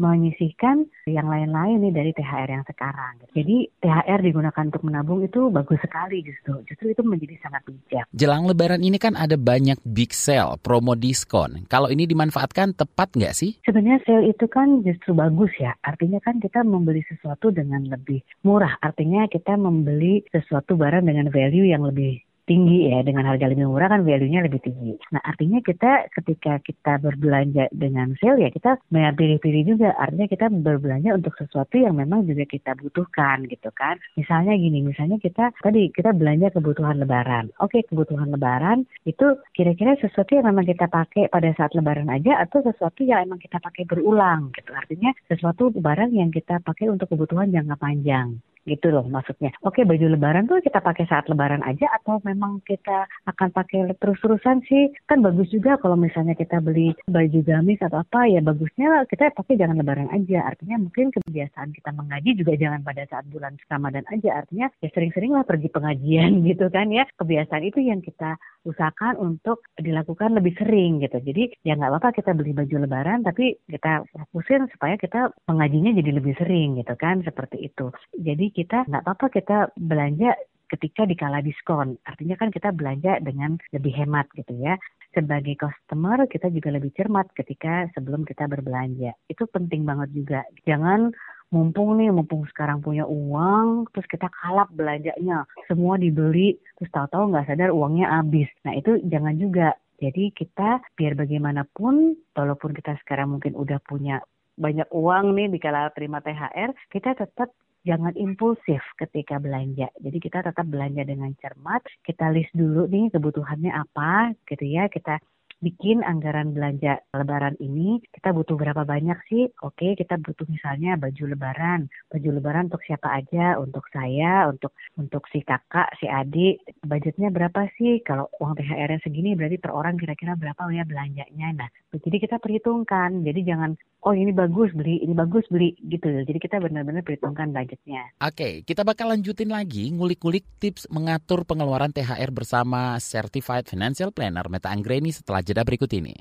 menyisihkan 0.00 0.88
yang 1.08 1.28
lain-lain 1.28 1.82
nih 1.88 1.92
dari 1.92 2.10
THR 2.16 2.48
yang 2.48 2.64
sekarang. 2.64 3.20
Jadi 3.36 3.68
THR 3.80 4.20
digunakan 4.24 4.64
untuk 4.68 4.82
menabung 4.86 5.20
itu 5.24 5.52
bagus 5.52 5.78
sekali 5.82 6.24
justru. 6.24 6.62
Justru 6.68 6.94
itu 6.94 7.02
menjadi 7.04 7.36
sangat 7.44 7.62
bijak. 7.68 8.06
Jelang 8.14 8.48
lebaran 8.48 8.80
ini 8.80 8.96
kan 8.96 9.18
ada 9.18 9.36
banyak 9.36 9.78
big 9.84 10.14
sale, 10.14 10.56
promo 10.60 10.96
diskon. 10.96 11.68
Kalau 11.68 11.92
ini 11.92 12.08
dimanfaatkan 12.08 12.76
tepat 12.76 13.14
nggak 13.14 13.34
sih? 13.36 13.58
Sebenarnya 13.66 14.00
sale 14.06 14.32
itu 14.32 14.46
kan 14.48 14.80
justru 14.86 15.12
bagus 15.12 15.52
ya. 15.60 15.76
Artinya 15.84 16.18
kan 16.24 16.40
kita 16.40 16.64
membeli 16.64 17.04
sesuatu 17.06 17.52
dengan 17.52 17.84
lebih 17.86 18.24
murah. 18.46 18.78
Artinya 18.80 19.28
kita 19.28 19.54
membeli 19.60 20.24
sesuatu 20.32 20.74
barang 20.74 21.04
dengan 21.04 21.28
value 21.28 21.68
yang 21.68 21.84
lebih 21.84 22.22
tinggi 22.44 22.90
ya 22.90 23.06
dengan 23.06 23.28
harga 23.28 23.46
lebih 23.50 23.70
murah 23.70 23.88
kan 23.92 24.02
value-nya 24.02 24.46
lebih 24.46 24.60
tinggi. 24.62 24.98
Nah 25.14 25.22
artinya 25.22 25.62
kita 25.62 26.10
ketika 26.10 26.58
kita 26.62 26.98
berbelanja 26.98 27.70
dengan 27.70 28.14
sale 28.18 28.42
ya 28.42 28.50
kita 28.50 28.78
bayar 28.90 29.14
pilih-pilih 29.14 29.76
juga. 29.76 29.94
Artinya 29.96 30.26
kita 30.26 30.46
berbelanja 30.50 31.10
untuk 31.14 31.34
sesuatu 31.38 31.74
yang 31.78 31.94
memang 31.94 32.26
juga 32.26 32.44
kita 32.46 32.74
butuhkan 32.78 33.46
gitu 33.46 33.70
kan. 33.74 33.98
Misalnya 34.18 34.58
gini, 34.58 34.82
misalnya 34.82 35.18
kita 35.22 35.54
tadi 35.62 35.88
kita 35.94 36.10
belanja 36.14 36.50
kebutuhan 36.54 36.98
lebaran. 36.98 37.54
Oke 37.62 37.86
kebutuhan 37.86 38.34
lebaran 38.34 38.84
itu 39.06 39.38
kira-kira 39.54 39.94
sesuatu 40.02 40.34
yang 40.34 40.50
memang 40.50 40.66
kita 40.66 40.90
pakai 40.90 41.30
pada 41.30 41.50
saat 41.54 41.72
lebaran 41.78 42.10
aja 42.10 42.42
atau 42.42 42.62
sesuatu 42.66 43.06
yang 43.06 43.26
memang 43.26 43.40
kita 43.42 43.62
pakai 43.62 43.86
berulang 43.86 44.50
gitu. 44.58 44.74
Artinya 44.74 45.14
sesuatu 45.30 45.70
barang 45.72 46.10
yang 46.10 46.34
kita 46.34 46.58
pakai 46.62 46.90
untuk 46.90 47.10
kebutuhan 47.10 47.54
jangka 47.54 47.76
panjang 47.78 48.42
gitu 48.64 48.94
loh 48.94 49.06
maksudnya. 49.06 49.50
Oke 49.66 49.82
baju 49.82 50.06
lebaran 50.06 50.46
tuh 50.46 50.62
kita 50.62 50.78
pakai 50.78 51.06
saat 51.10 51.26
lebaran 51.26 51.62
aja 51.66 51.90
atau 51.98 52.22
memang 52.22 52.62
kita 52.62 53.10
akan 53.26 53.48
pakai 53.50 53.94
terus-terusan 53.98 54.62
sih? 54.66 54.94
Kan 55.10 55.22
bagus 55.22 55.50
juga 55.50 55.78
kalau 55.82 55.98
misalnya 55.98 56.38
kita 56.38 56.62
beli 56.62 56.94
baju 57.10 57.38
gamis 57.42 57.82
atau 57.82 58.02
apa 58.02 58.30
ya 58.30 58.38
bagusnya 58.38 59.06
kita 59.10 59.34
pakai 59.34 59.58
jangan 59.58 59.78
lebaran 59.82 60.10
aja. 60.14 60.46
Artinya 60.46 60.78
mungkin 60.78 61.10
kebiasaan 61.10 61.74
kita 61.74 61.90
mengaji 61.94 62.30
juga 62.38 62.54
jangan 62.54 62.80
pada 62.86 63.02
saat 63.10 63.26
bulan 63.28 63.58
Ramadan 63.66 64.06
aja. 64.10 64.44
Artinya 64.44 64.70
ya 64.78 64.88
sering-sering 64.94 65.34
lah 65.34 65.42
pergi 65.42 65.68
pengajian 65.70 66.40
gitu 66.48 66.70
kan 66.70 66.90
ya. 66.90 67.04
Kebiasaan 67.18 67.64
itu 67.66 67.82
yang 67.82 67.98
kita 67.98 68.38
usahakan 68.62 69.18
untuk 69.18 69.66
dilakukan 69.78 70.38
lebih 70.38 70.54
sering 70.58 71.02
gitu 71.02 71.18
jadi 71.18 71.50
ya 71.66 71.74
nggak 71.74 71.90
apa-apa 71.98 72.10
kita 72.22 72.30
beli 72.32 72.54
baju 72.54 72.76
lebaran 72.86 73.26
tapi 73.26 73.58
kita 73.66 74.06
fokusin 74.10 74.70
supaya 74.70 74.94
kita 74.96 75.34
pengajinya 75.44 75.92
jadi 75.98 76.10
lebih 76.18 76.34
sering 76.38 76.78
gitu 76.78 76.94
kan 76.94 77.20
seperti 77.26 77.66
itu 77.66 77.90
jadi 78.14 78.46
kita 78.54 78.86
nggak 78.86 79.02
apa-apa 79.02 79.26
kita 79.34 79.58
belanja 79.76 80.34
ketika 80.72 81.04
dikala 81.04 81.44
diskon. 81.44 82.00
Artinya 82.08 82.40
kan 82.40 82.48
kita 82.48 82.72
belanja 82.72 83.20
dengan 83.20 83.60
lebih 83.76 83.92
hemat 83.92 84.24
gitu 84.32 84.56
ya. 84.56 84.80
Sebagai 85.12 85.60
customer 85.60 86.24
kita 86.24 86.48
juga 86.48 86.72
lebih 86.72 86.96
cermat 86.96 87.28
ketika 87.36 87.92
sebelum 87.92 88.24
kita 88.24 88.48
berbelanja. 88.48 89.12
Itu 89.28 89.44
penting 89.52 89.84
banget 89.84 90.08
juga. 90.16 90.40
Jangan 90.64 91.12
mumpung 91.52 92.00
nih, 92.00 92.08
mumpung 92.08 92.48
sekarang 92.48 92.80
punya 92.80 93.04
uang, 93.04 93.92
terus 93.92 94.08
kita 94.08 94.26
kalap 94.32 94.72
belanjanya. 94.72 95.44
Semua 95.68 96.00
dibeli, 96.00 96.56
terus 96.80 96.90
tahu-tahu 96.90 97.30
nggak 97.30 97.46
sadar 97.52 97.70
uangnya 97.70 98.08
habis. 98.08 98.48
Nah 98.64 98.72
itu 98.74 98.98
jangan 99.06 99.36
juga. 99.36 99.76
Jadi 100.02 100.34
kita 100.34 100.82
biar 100.98 101.14
bagaimanapun, 101.14 102.18
walaupun 102.34 102.74
kita 102.74 102.98
sekarang 103.06 103.38
mungkin 103.38 103.54
udah 103.54 103.78
punya 103.86 104.18
banyak 104.58 104.88
uang 104.90 105.38
nih 105.38 105.46
di 105.52 105.58
kala 105.62 105.94
terima 105.94 106.18
THR, 106.18 106.74
kita 106.90 107.14
tetap 107.14 107.54
jangan 107.86 108.14
impulsif 108.18 108.82
ketika 108.98 109.38
belanja. 109.38 109.90
Jadi 109.98 110.18
kita 110.18 110.42
tetap 110.42 110.66
belanja 110.66 111.06
dengan 111.06 111.30
cermat, 111.38 111.82
kita 112.02 112.30
list 112.34 112.50
dulu 112.54 112.86
nih 112.90 113.10
kebutuhannya 113.14 113.70
apa 113.70 114.34
gitu 114.46 114.64
ya, 114.66 114.90
kita 114.90 115.18
bikin 115.62 116.02
anggaran 116.02 116.50
belanja 116.50 116.98
lebaran 117.14 117.54
ini 117.62 118.02
kita 118.10 118.34
butuh 118.34 118.58
berapa 118.58 118.82
banyak 118.82 119.14
sih? 119.30 119.46
Oke, 119.62 119.94
kita 119.94 120.18
butuh 120.18 120.44
misalnya 120.50 120.98
baju 120.98 121.24
lebaran. 121.30 121.86
Baju 122.10 122.28
lebaran 122.34 122.66
untuk 122.68 122.82
siapa 122.82 123.08
aja? 123.14 123.56
Untuk 123.62 123.86
saya, 123.94 124.50
untuk 124.50 124.74
untuk 124.98 125.22
si 125.30 125.40
kakak, 125.46 125.94
si 126.02 126.10
adik. 126.10 126.60
Budgetnya 126.82 127.30
berapa 127.30 127.70
sih? 127.78 128.02
Kalau 128.02 128.26
uang 128.42 128.58
THR-nya 128.58 129.00
segini 129.06 129.38
berarti 129.38 129.62
per 129.62 129.70
orang 129.70 129.94
kira-kira 129.94 130.34
berapa 130.34 130.66
ya 130.74 130.82
belanjanya. 130.82 131.48
Nah, 131.54 131.68
jadi 131.94 132.16
kita 132.18 132.36
perhitungkan. 132.42 133.22
Jadi 133.22 133.40
jangan 133.46 133.78
oh 134.02 134.14
ini 134.14 134.34
bagus 134.34 134.74
beli, 134.74 134.98
ini 135.02 135.14
bagus 135.14 135.46
beli 135.46 135.78
gitu. 135.86 136.10
Jadi 136.10 136.38
kita 136.38 136.58
benar-benar 136.58 137.06
perhitungkan 137.06 137.54
budgetnya. 137.54 138.02
Oke, 138.18 138.66
kita 138.66 138.82
bakal 138.82 139.14
lanjutin 139.14 139.50
lagi 139.50 139.90
ngulik-ngulik 139.94 140.44
tips 140.58 140.90
mengatur 140.90 141.46
pengeluaran 141.46 141.94
THR 141.94 142.30
bersama 142.34 142.98
Certified 142.98 143.70
Financial 143.70 144.10
Planner 144.10 144.46
Meta 144.50 144.74
Anggreni 144.74 145.14
setelah 145.14 145.40
jeda 145.40 145.62
berikut 145.62 145.90
ini. 145.94 146.14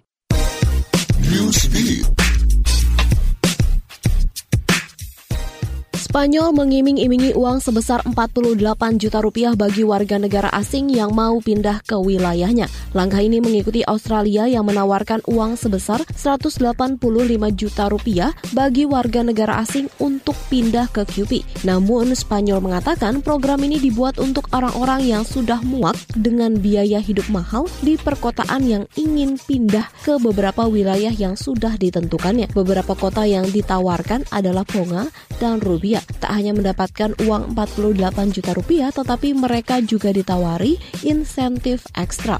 Spanyol 6.11 6.51
mengiming-imingi 6.51 7.39
uang 7.39 7.63
sebesar 7.63 8.03
48 8.03 8.59
juta 8.99 9.23
rupiah 9.23 9.55
bagi 9.55 9.87
warga 9.87 10.19
negara 10.19 10.51
asing 10.51 10.91
yang 10.91 11.15
mau 11.15 11.39
pindah 11.39 11.79
ke 11.87 11.95
wilayahnya. 11.95 12.67
Langkah 12.91 13.23
ini 13.23 13.39
mengikuti 13.39 13.79
Australia 13.87 14.43
yang 14.43 14.67
menawarkan 14.67 15.23
uang 15.23 15.55
sebesar 15.55 16.03
185 16.11 16.99
juta 17.55 17.87
rupiah 17.87 18.35
bagi 18.51 18.83
warga 18.83 19.23
negara 19.23 19.63
asing 19.63 19.87
untuk 20.03 20.35
pindah 20.51 20.91
ke 20.91 21.07
QP. 21.07 21.63
Namun, 21.63 22.11
Spanyol 22.11 22.59
mengatakan 22.59 23.23
program 23.23 23.63
ini 23.63 23.79
dibuat 23.79 24.19
untuk 24.19 24.51
orang-orang 24.51 25.07
yang 25.07 25.23
sudah 25.23 25.63
muak 25.63 25.95
dengan 26.11 26.59
biaya 26.59 26.99
hidup 26.99 27.31
mahal 27.31 27.71
di 27.79 27.95
perkotaan 27.95 28.67
yang 28.67 28.83
ingin 28.99 29.39
pindah 29.39 29.87
ke 30.03 30.19
beberapa 30.19 30.67
wilayah 30.67 31.15
yang 31.15 31.39
sudah 31.39 31.79
ditentukannya. 31.79 32.51
Beberapa 32.51 32.99
kota 32.99 33.23
yang 33.23 33.47
ditawarkan 33.47 34.27
adalah 34.27 34.67
Ponga 34.67 35.07
dan 35.39 35.63
Rubia. 35.63 36.00
Tak 36.21 36.31
hanya 36.31 36.53
mendapatkan 36.53 37.17
uang 37.25 37.57
48 37.57 38.35
juta 38.35 38.51
rupiah, 38.53 38.89
tetapi 38.93 39.33
mereka 39.33 39.81
juga 39.81 40.13
ditawari 40.13 40.77
insentif 41.01 41.85
ekstra. 41.97 42.37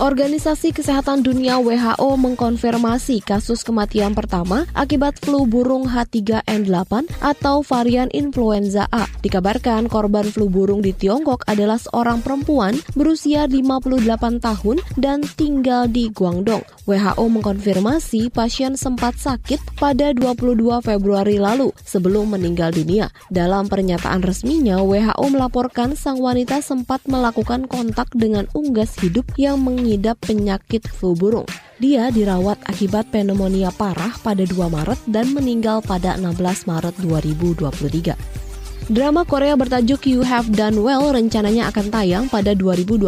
Organisasi 0.00 0.72
Kesehatan 0.72 1.20
Dunia 1.20 1.60
WHO 1.60 2.16
mengkonfirmasi 2.16 3.20
kasus 3.20 3.60
kematian 3.60 4.16
pertama 4.16 4.64
akibat 4.72 5.20
flu 5.20 5.44
burung 5.44 5.84
H3N8 5.84 7.20
atau 7.20 7.60
varian 7.60 8.08
influenza 8.16 8.88
A. 8.96 9.04
Dikabarkan 9.20 9.92
korban 9.92 10.24
flu 10.24 10.48
burung 10.48 10.80
di 10.80 10.96
Tiongkok 10.96 11.44
adalah 11.44 11.76
seorang 11.76 12.24
perempuan 12.24 12.80
berusia 12.96 13.44
58 13.44 14.40
tahun 14.40 14.80
dan 14.96 15.20
tinggal 15.36 15.84
di 15.84 16.08
Guangdong. 16.08 16.64
WHO 16.88 17.24
mengkonfirmasi 17.28 18.32
pasien 18.32 18.80
sempat 18.80 19.20
sakit 19.20 19.60
pada 19.76 20.16
22 20.16 20.80
Februari 20.80 21.36
lalu 21.36 21.76
sebelum 21.84 22.32
meninggal 22.40 22.72
dunia. 22.72 23.12
Dalam 23.28 23.68
pernyataan 23.68 24.24
resminya, 24.24 24.80
WHO 24.80 25.28
melaporkan 25.28 25.92
sang 25.92 26.16
wanita 26.16 26.64
sempat 26.64 27.04
melakukan 27.04 27.68
kontak 27.68 28.08
dengan 28.16 28.48
unggas 28.56 28.96
hidup 29.04 29.28
yang 29.36 29.60
mengidap 29.60 29.89
mengidap 29.90 30.22
penyakit 30.22 30.86
flu 30.86 31.18
burung. 31.18 31.50
Dia 31.82 32.14
dirawat 32.14 32.62
akibat 32.70 33.10
pneumonia 33.10 33.74
parah 33.74 34.14
pada 34.22 34.46
2 34.46 34.54
Maret 34.54 35.02
dan 35.10 35.34
meninggal 35.34 35.82
pada 35.82 36.14
16 36.14 36.70
Maret 36.70 36.94
2023. 37.02 38.49
Drama 38.90 39.22
Korea 39.22 39.54
bertajuk 39.54 40.02
You 40.10 40.26
Have 40.26 40.50
Done 40.50 40.82
Well 40.82 41.14
rencananya 41.14 41.70
akan 41.70 41.94
tayang 41.94 42.24
pada 42.26 42.58
2025. 42.58 43.06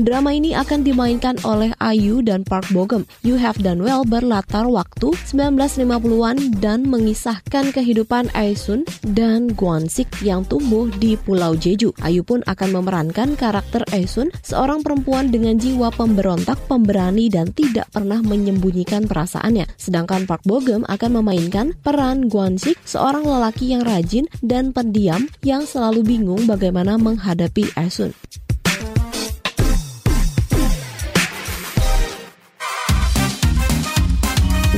Drama 0.00 0.30
ini 0.32 0.56
akan 0.56 0.80
dimainkan 0.80 1.36
oleh 1.44 1.76
Ayu 1.76 2.24
dan 2.24 2.40
Park 2.40 2.72
Bogum. 2.72 3.04
You 3.20 3.36
Have 3.36 3.60
Done 3.60 3.84
Well 3.84 4.08
berlatar 4.08 4.64
waktu 4.64 5.12
1950-an 5.28 6.56
dan 6.56 6.88
mengisahkan 6.88 7.76
kehidupan 7.76 8.32
Aisun 8.32 8.88
dan 9.12 9.52
Gwon-sik 9.52 10.08
yang 10.24 10.40
tumbuh 10.48 10.88
di 10.96 11.20
Pulau 11.20 11.52
Jeju. 11.52 11.92
Ayu 12.00 12.24
pun 12.24 12.40
akan 12.48 12.80
memerankan 12.80 13.36
karakter 13.36 13.84
Aisun, 13.92 14.32
seorang 14.40 14.80
perempuan 14.80 15.28
dengan 15.28 15.60
jiwa 15.60 15.92
pemberontak, 15.92 16.56
pemberani 16.64 17.28
dan 17.28 17.52
tidak 17.52 17.92
pernah 17.92 18.24
menyembunyikan 18.24 19.04
perasaannya. 19.04 19.68
Sedangkan 19.76 20.24
Park 20.24 20.48
Bogum 20.48 20.80
akan 20.88 21.20
memainkan 21.20 21.76
peran 21.84 22.32
Gwon-sik, 22.32 22.80
seorang 22.88 23.28
lelaki 23.28 23.76
yang 23.76 23.84
rajin 23.84 24.24
dan 24.40 24.72
pendiam 24.72 24.93
pendiam 24.94 25.26
yang 25.42 25.66
selalu 25.66 26.06
bingung 26.06 26.46
bagaimana 26.46 26.94
menghadapi 26.94 27.66
Asun. 27.74 28.14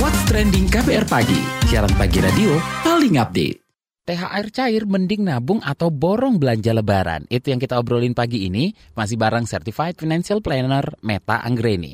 What's 0.01 0.21
Trending 0.25 0.73
KPR 0.73 1.05
Pagi, 1.05 1.37
siaran 1.69 1.93
pagi 2.01 2.17
radio 2.17 2.57
paling 2.81 3.21
update. 3.21 3.61
THR 4.09 4.49
cair 4.49 4.89
mending 4.89 5.21
nabung 5.21 5.61
atau 5.61 5.93
borong 5.93 6.41
belanja 6.41 6.73
lebaran. 6.73 7.29
Itu 7.29 7.53
yang 7.53 7.61
kita 7.61 7.77
obrolin 7.77 8.17
pagi 8.17 8.49
ini, 8.49 8.73
masih 8.97 9.21
bareng 9.21 9.45
Certified 9.45 10.01
Financial 10.01 10.41
Planner 10.41 10.97
Meta 11.05 11.45
Anggreni. 11.45 11.93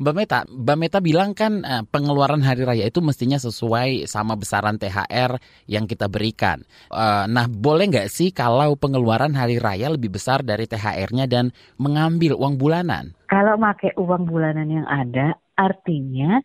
Mbak 0.00 0.14
Meta, 0.16 0.48
Mbak 0.48 0.76
Meta 0.80 0.98
bilang 1.04 1.36
kan 1.36 1.60
uh, 1.60 1.84
pengeluaran 1.84 2.40
hari 2.40 2.64
raya 2.64 2.88
itu 2.88 3.04
mestinya 3.04 3.36
sesuai 3.36 4.08
sama 4.08 4.32
besaran 4.32 4.80
THR 4.80 5.36
yang 5.68 5.84
kita 5.84 6.08
berikan. 6.08 6.64
Uh, 6.88 7.28
nah, 7.28 7.44
boleh 7.44 7.84
nggak 7.92 8.08
sih 8.08 8.32
kalau 8.32 8.80
pengeluaran 8.80 9.36
hari 9.36 9.60
raya 9.60 9.92
lebih 9.92 10.16
besar 10.16 10.40
dari 10.40 10.64
THR-nya 10.64 11.28
dan 11.28 11.52
mengambil 11.76 12.32
uang 12.32 12.56
bulanan? 12.56 13.12
Kalau 13.28 13.60
pakai 13.60 13.92
uang 14.00 14.24
bulanan 14.24 14.72
yang 14.72 14.88
ada, 14.88 15.36
artinya 15.60 16.40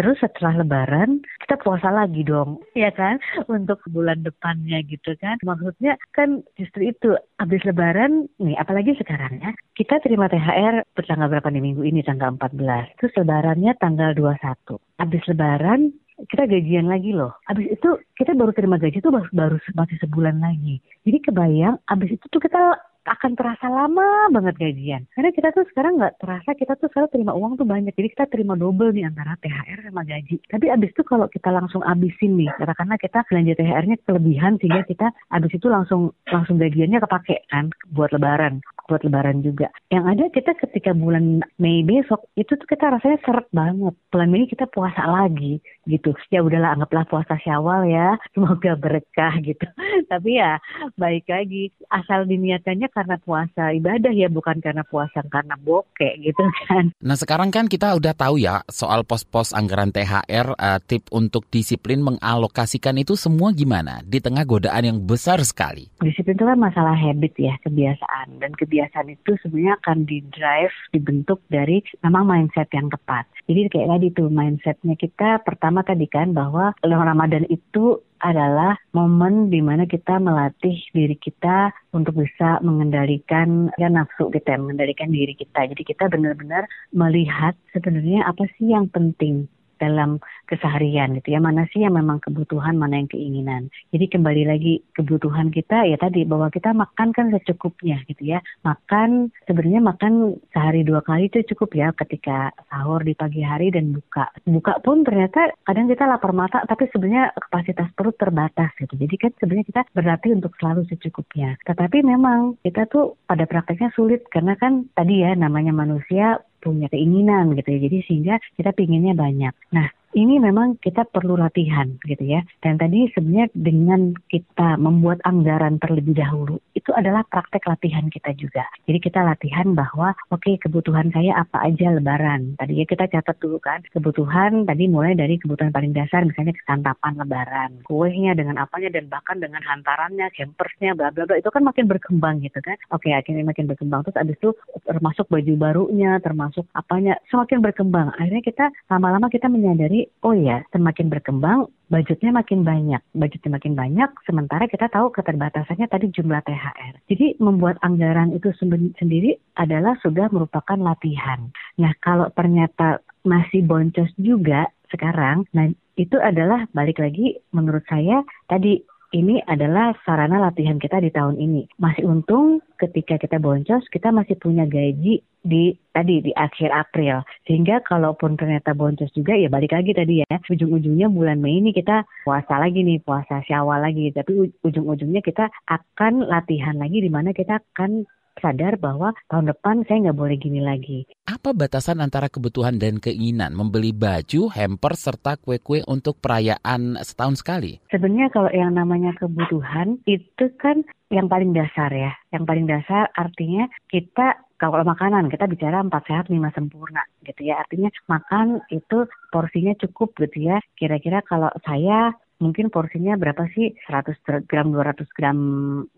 Terus 0.00 0.16
setelah 0.16 0.64
lebaran 0.64 1.20
kita 1.44 1.60
puasa 1.60 1.92
lagi 1.92 2.24
dong, 2.24 2.64
ya 2.72 2.88
kan? 2.88 3.20
Untuk 3.52 3.84
bulan 3.92 4.24
depannya 4.24 4.80
gitu 4.88 5.12
kan. 5.20 5.36
Maksudnya 5.44 6.00
kan 6.16 6.40
justru 6.56 6.88
itu 6.88 7.20
habis 7.36 7.60
lebaran 7.68 8.24
nih 8.40 8.56
apalagi 8.56 8.96
sekarang 8.96 9.44
ya. 9.44 9.52
Kita 9.76 10.00
terima 10.00 10.32
THR 10.32 10.88
tanggal 11.04 11.28
berapa 11.28 11.52
nih 11.52 11.60
minggu 11.60 11.84
ini 11.84 12.00
tanggal 12.00 12.32
14. 12.32 12.96
Terus 12.96 13.12
lebarannya 13.12 13.76
tanggal 13.76 14.16
21. 14.16 14.80
Habis 15.04 15.22
lebaran 15.28 15.92
kita 16.32 16.48
gajian 16.48 16.88
lagi 16.88 17.12
loh. 17.12 17.36
Abis 17.52 17.76
itu 17.76 18.00
kita 18.16 18.32
baru 18.32 18.56
terima 18.56 18.80
gaji 18.80 19.04
itu 19.04 19.12
baru, 19.12 19.28
baru 19.36 19.56
masih 19.76 20.00
sebulan 20.00 20.40
lagi. 20.40 20.80
Jadi 21.04 21.28
kebayang 21.28 21.76
abis 21.92 22.16
itu 22.16 22.24
tuh 22.32 22.40
kita 22.40 22.76
akan 23.08 23.32
terasa 23.38 23.66
lama 23.68 24.28
banget 24.32 24.54
gajian. 24.60 25.02
Karena 25.16 25.30
kita 25.32 25.48
tuh 25.56 25.64
sekarang 25.72 25.96
nggak 25.96 26.20
terasa 26.20 26.50
kita 26.52 26.76
tuh 26.76 26.88
sekarang 26.92 27.10
terima 27.12 27.32
uang 27.32 27.56
tuh 27.56 27.64
banyak. 27.64 27.92
Jadi 27.96 28.08
kita 28.12 28.26
terima 28.28 28.58
double 28.58 28.92
nih 28.92 29.08
antara 29.08 29.36
THR 29.40 29.88
sama 29.88 30.02
gaji. 30.04 30.36
Tapi 30.48 30.66
abis 30.68 30.90
itu 30.92 31.02
kalau 31.06 31.26
kita 31.28 31.48
langsung 31.48 31.80
abisin 31.84 32.36
nih, 32.36 32.50
karena 32.60 32.96
kita 33.00 33.24
belanja 33.28 33.52
THR-nya 33.56 33.96
kelebihan 34.04 34.52
sehingga 34.60 34.82
kita 34.84 35.06
abis 35.32 35.52
itu 35.56 35.66
langsung 35.68 36.12
langsung 36.28 36.56
gajiannya 36.60 36.98
kepake 37.00 37.48
kan 37.48 37.72
buat 37.92 38.12
lebaran 38.12 38.64
buat 38.88 39.02
lebaran 39.06 39.40
juga. 39.40 39.72
Yang 39.88 40.04
ada 40.06 40.24
kita 40.32 40.52
ketika 40.66 40.90
bulan 40.92 41.40
Mei 41.56 41.82
besok 41.82 42.28
itu 42.36 42.52
tuh 42.56 42.68
kita 42.68 42.92
rasanya 42.92 43.18
seret 43.22 43.48
banget. 43.50 43.94
Bulan 44.12 44.28
Mei 44.28 44.46
kita 44.46 44.68
puasa 44.68 45.02
lagi 45.06 45.60
gitu. 45.88 46.12
Ya 46.28 46.44
udahlah 46.44 46.76
anggaplah 46.76 47.06
puasa 47.08 47.34
Syawal 47.40 47.88
ya. 47.88 48.16
Semoga 48.34 48.76
berkah 48.76 49.34
gitu. 49.40 49.64
Tapi 50.12 50.40
ya 50.40 50.60
baik 50.96 51.26
lagi 51.30 51.72
asal 51.90 52.26
diniatannya 52.26 52.88
karena 52.92 53.16
puasa 53.22 53.72
ibadah 53.74 54.12
ya 54.12 54.28
bukan 54.28 54.60
karena 54.62 54.84
puasa 54.86 55.24
karena 55.26 55.56
bokeh 55.60 56.20
gitu 56.20 56.44
kan. 56.68 56.92
Nah 57.10 57.16
sekarang 57.16 57.50
kan 57.50 57.66
kita 57.66 57.96
udah 57.96 58.14
tahu 58.14 58.38
ya 58.38 58.62
soal 58.70 59.02
pos-pos 59.02 59.50
anggaran 59.56 59.90
THR 59.90 60.54
uh, 60.54 60.76
eh, 60.76 60.78
tip 60.84 61.08
untuk 61.10 61.48
disiplin 61.50 61.98
mengalokasikan 62.04 62.94
itu 63.00 63.18
semua 63.18 63.50
gimana 63.50 64.04
di 64.06 64.22
tengah 64.22 64.46
godaan 64.46 64.84
yang 64.84 64.98
besar 65.02 65.42
sekali. 65.42 65.90
Disiplin 65.98 66.38
itu 66.38 66.44
kan 66.46 66.58
masalah 66.60 66.94
habit 66.94 67.34
ya 67.40 67.54
kebiasaan 67.66 68.38
dan 68.38 68.52
kebiasaan 68.54 68.79
kebiasaan 68.80 69.12
itu 69.12 69.36
sebenarnya 69.44 69.76
akan 69.84 70.08
di 70.08 70.24
drive 70.32 70.72
dibentuk 70.96 71.44
dari 71.52 71.84
memang 72.00 72.24
mindset 72.24 72.72
yang 72.72 72.88
tepat. 72.88 73.28
Jadi 73.44 73.68
kayak 73.68 73.92
tadi 73.92 74.06
tuh 74.16 74.32
mindsetnya 74.32 74.96
kita 74.96 75.44
pertama 75.44 75.84
tadi 75.84 76.08
kan 76.08 76.32
bahwa 76.32 76.72
Ramadan 76.80 77.44
itu 77.52 78.00
adalah 78.24 78.80
momen 78.96 79.52
di 79.52 79.60
mana 79.60 79.84
kita 79.84 80.16
melatih 80.16 80.80
diri 80.96 81.16
kita 81.20 81.76
untuk 81.92 82.16
bisa 82.16 82.56
mengendalikan 82.64 83.68
ya 83.76 83.92
nafsu 83.92 84.32
kita, 84.32 84.56
mengendalikan 84.56 85.12
diri 85.12 85.36
kita. 85.36 85.68
Jadi 85.68 85.82
kita 85.84 86.08
benar-benar 86.08 86.64
melihat 86.96 87.52
sebenarnya 87.76 88.24
apa 88.24 88.48
sih 88.56 88.72
yang 88.72 88.88
penting 88.88 89.44
dalam 89.80 90.20
keseharian 90.44 91.16
gitu 91.16 91.32
ya. 91.32 91.40
Mana 91.40 91.64
sih 91.72 91.80
yang 91.80 91.96
memang 91.96 92.20
kebutuhan 92.20 92.76
mana 92.76 93.00
yang 93.00 93.08
keinginan. 93.08 93.72
Jadi 93.90 94.12
kembali 94.12 94.42
lagi 94.44 94.84
kebutuhan 94.92 95.48
kita 95.48 95.88
ya 95.88 95.96
tadi 95.96 96.28
bahwa 96.28 96.52
kita 96.52 96.76
makan 96.76 97.16
kan 97.16 97.32
secukupnya 97.32 98.04
gitu 98.06 98.36
ya. 98.36 98.44
Makan 98.62 99.32
sebenarnya 99.48 99.80
makan 99.80 100.36
sehari 100.52 100.84
dua 100.84 101.00
kali 101.00 101.32
itu 101.32 101.40
cukup 101.56 101.72
ya 101.72 101.88
ketika 101.96 102.52
sahur 102.68 103.00
di 103.00 103.16
pagi 103.16 103.40
hari 103.40 103.72
dan 103.72 103.96
buka. 103.96 104.28
Buka 104.44 104.78
pun 104.84 105.02
ternyata 105.02 105.56
kadang 105.64 105.88
kita 105.88 106.04
lapar 106.04 106.36
mata 106.36 106.60
tapi 106.68 106.86
sebenarnya 106.92 107.32
kapasitas 107.48 107.88
perut 107.96 108.14
terbatas 108.20 108.68
gitu. 108.76 108.94
Jadi 108.94 109.14
kan 109.16 109.32
sebenarnya 109.40 109.66
kita 109.66 109.82
berlatih 109.96 110.36
untuk 110.36 110.52
selalu 110.60 110.84
secukupnya. 110.92 111.56
Tetapi 111.64 112.04
memang 112.04 112.60
kita 112.60 112.84
tuh 112.92 113.16
pada 113.24 113.48
prakteknya 113.48 113.88
sulit 113.96 114.26
karena 114.28 114.58
kan 114.58 114.90
tadi 114.92 115.24
ya 115.24 115.32
namanya 115.32 115.72
manusia 115.72 116.42
punya 116.60 116.86
keinginan 116.92 117.56
gitu 117.56 117.68
ya. 117.72 117.78
Jadi 117.88 117.96
sehingga 118.06 118.34
kita 118.54 118.70
pinginnya 118.76 119.16
banyak. 119.16 119.52
Nah, 119.74 119.88
ini 120.14 120.42
memang 120.42 120.74
kita 120.82 121.06
perlu 121.06 121.38
latihan 121.38 121.86
gitu 122.06 122.24
ya. 122.26 122.42
Dan 122.62 122.82
tadi 122.82 123.06
sebenarnya 123.14 123.46
dengan 123.54 124.14
kita 124.26 124.74
membuat 124.80 125.22
anggaran 125.22 125.78
terlebih 125.78 126.18
dahulu 126.18 126.58
itu 126.74 126.90
adalah 126.96 127.22
praktek 127.28 127.66
latihan 127.68 128.10
kita 128.10 128.34
juga. 128.34 128.66
Jadi 128.88 128.98
kita 128.98 129.22
latihan 129.22 129.70
bahwa 129.76 130.16
oke 130.34 130.42
okay, 130.42 130.54
kebutuhan 130.58 131.14
saya 131.14 131.38
apa 131.38 131.62
aja 131.62 131.94
lebaran. 131.94 132.58
Tadi 132.58 132.82
ya 132.82 132.84
kita 132.88 133.06
catat 133.06 133.36
dulu 133.38 133.62
kan 133.62 133.86
kebutuhan 133.94 134.66
tadi 134.66 134.90
mulai 134.90 135.14
dari 135.14 135.38
kebutuhan 135.38 135.70
paling 135.70 135.94
dasar 135.94 136.26
misalnya 136.26 136.56
kesantapan 136.58 137.14
lebaran, 137.20 137.70
kuenya 137.86 138.34
dengan 138.34 138.58
apanya 138.58 138.90
dan 138.90 139.06
bahkan 139.06 139.38
dengan 139.38 139.62
hantarannya, 139.62 140.26
campersnya, 140.34 140.98
bla 140.98 141.14
bla 141.14 141.26
bla 141.26 141.38
itu 141.38 141.50
kan 141.52 141.62
makin 141.62 141.86
berkembang 141.86 142.42
gitu 142.42 142.58
kan. 142.64 142.74
Oke 142.90 143.10
okay, 143.10 143.18
akhirnya 143.18 143.46
makin 143.46 143.70
berkembang 143.70 144.02
terus 144.02 144.18
abis 144.18 144.36
itu 144.40 144.50
termasuk 144.88 145.30
baju 145.30 145.52
barunya, 145.54 146.18
termasuk 146.18 146.66
apanya 146.74 147.14
semakin 147.30 147.62
berkembang. 147.62 148.10
Akhirnya 148.18 148.42
kita 148.42 148.66
lama-lama 148.90 149.30
kita 149.30 149.46
menyadari 149.46 149.99
oh 150.24 150.32
ya 150.32 150.64
semakin 150.72 151.12
berkembang 151.12 151.68
budgetnya 151.90 152.30
makin 152.30 152.62
banyak. 152.62 153.02
Budgetnya 153.12 153.58
makin 153.58 153.74
banyak, 153.74 154.10
sementara 154.24 154.70
kita 154.70 154.86
tahu 154.88 155.10
keterbatasannya 155.10 155.90
tadi 155.90 156.06
jumlah 156.14 156.40
THR. 156.46 156.94
Jadi 157.10 157.36
membuat 157.42 157.82
anggaran 157.82 158.30
itu 158.30 158.54
sendiri 158.96 159.36
adalah 159.58 159.98
sudah 160.00 160.30
merupakan 160.30 160.78
latihan. 160.78 161.50
Nah 161.76 161.92
kalau 161.98 162.30
ternyata 162.32 163.02
masih 163.26 163.66
boncos 163.66 164.08
juga 164.16 164.70
sekarang, 164.88 165.44
nah 165.50 165.66
itu 165.98 166.16
adalah 166.16 166.64
balik 166.72 167.02
lagi 167.02 167.36
menurut 167.52 167.84
saya 167.90 168.24
tadi 168.48 168.80
ini 169.10 169.42
adalah 169.42 169.90
sarana 170.06 170.38
latihan 170.38 170.78
kita 170.78 171.02
di 171.02 171.10
tahun 171.10 171.34
ini. 171.34 171.66
Masih 171.82 172.06
untung 172.06 172.62
ketika 172.78 173.18
kita 173.18 173.42
boncos, 173.42 173.82
kita 173.90 174.14
masih 174.14 174.38
punya 174.38 174.62
gaji 174.70 175.18
di 175.42 175.74
tadi 175.90 176.22
di 176.22 176.30
akhir 176.36 176.70
April. 176.70 177.26
Sehingga 177.42 177.82
kalaupun 177.82 178.38
ternyata 178.38 178.70
boncos 178.70 179.10
juga 179.10 179.34
ya 179.34 179.50
balik 179.50 179.74
lagi 179.74 179.90
tadi 179.90 180.22
ya. 180.22 180.36
Ujung-ujungnya 180.46 181.10
bulan 181.10 181.42
Mei 181.42 181.58
ini 181.58 181.74
kita 181.74 182.06
puasa 182.22 182.62
lagi 182.62 182.86
nih, 182.86 183.02
puasa 183.02 183.42
Syawal 183.42 183.82
lagi. 183.82 184.14
Tapi 184.14 184.54
ujung-ujungnya 184.62 185.26
kita 185.26 185.50
akan 185.66 186.30
latihan 186.30 186.78
lagi 186.78 187.02
di 187.02 187.10
mana 187.10 187.34
kita 187.34 187.58
akan 187.58 188.06
sadar 188.40 188.80
bahwa 188.80 189.12
tahun 189.28 189.52
depan 189.52 189.86
saya 189.86 190.10
nggak 190.10 190.18
boleh 190.18 190.36
gini 190.40 190.60
lagi. 190.64 191.06
Apa 191.28 191.54
batasan 191.54 192.02
antara 192.02 192.26
kebutuhan 192.26 192.80
dan 192.80 192.98
keinginan 192.98 193.54
membeli 193.54 193.94
baju, 193.94 194.50
hamper, 194.50 194.98
serta 194.98 195.38
kue-kue 195.38 195.86
untuk 195.86 196.18
perayaan 196.18 196.98
setahun 197.00 197.44
sekali? 197.44 197.78
Sebenarnya 197.92 198.28
kalau 198.34 198.50
yang 198.50 198.74
namanya 198.74 199.14
kebutuhan 199.20 200.00
itu 200.08 200.50
kan 200.58 200.82
yang 201.12 201.30
paling 201.30 201.54
dasar 201.54 201.92
ya. 201.94 202.12
Yang 202.34 202.44
paling 202.48 202.66
dasar 202.66 203.12
artinya 203.14 203.70
kita 203.86 204.40
kalau 204.60 204.84
makanan 204.84 205.32
kita 205.32 205.48
bicara 205.48 205.80
empat 205.80 206.04
sehat 206.04 206.28
lima 206.28 206.52
sempurna 206.52 207.00
gitu 207.24 207.48
ya 207.48 207.64
artinya 207.64 207.88
makan 208.12 208.60
itu 208.68 209.08
porsinya 209.32 209.72
cukup 209.80 210.12
gitu 210.20 210.52
ya 210.52 210.60
kira-kira 210.76 211.24
kalau 211.24 211.48
saya 211.64 212.12
mungkin 212.40 212.72
porsinya 212.72 213.14
berapa 213.20 213.46
sih? 213.52 213.76
100 213.86 214.48
gram 214.48 214.72
200 214.72 215.06
gram 215.16 215.38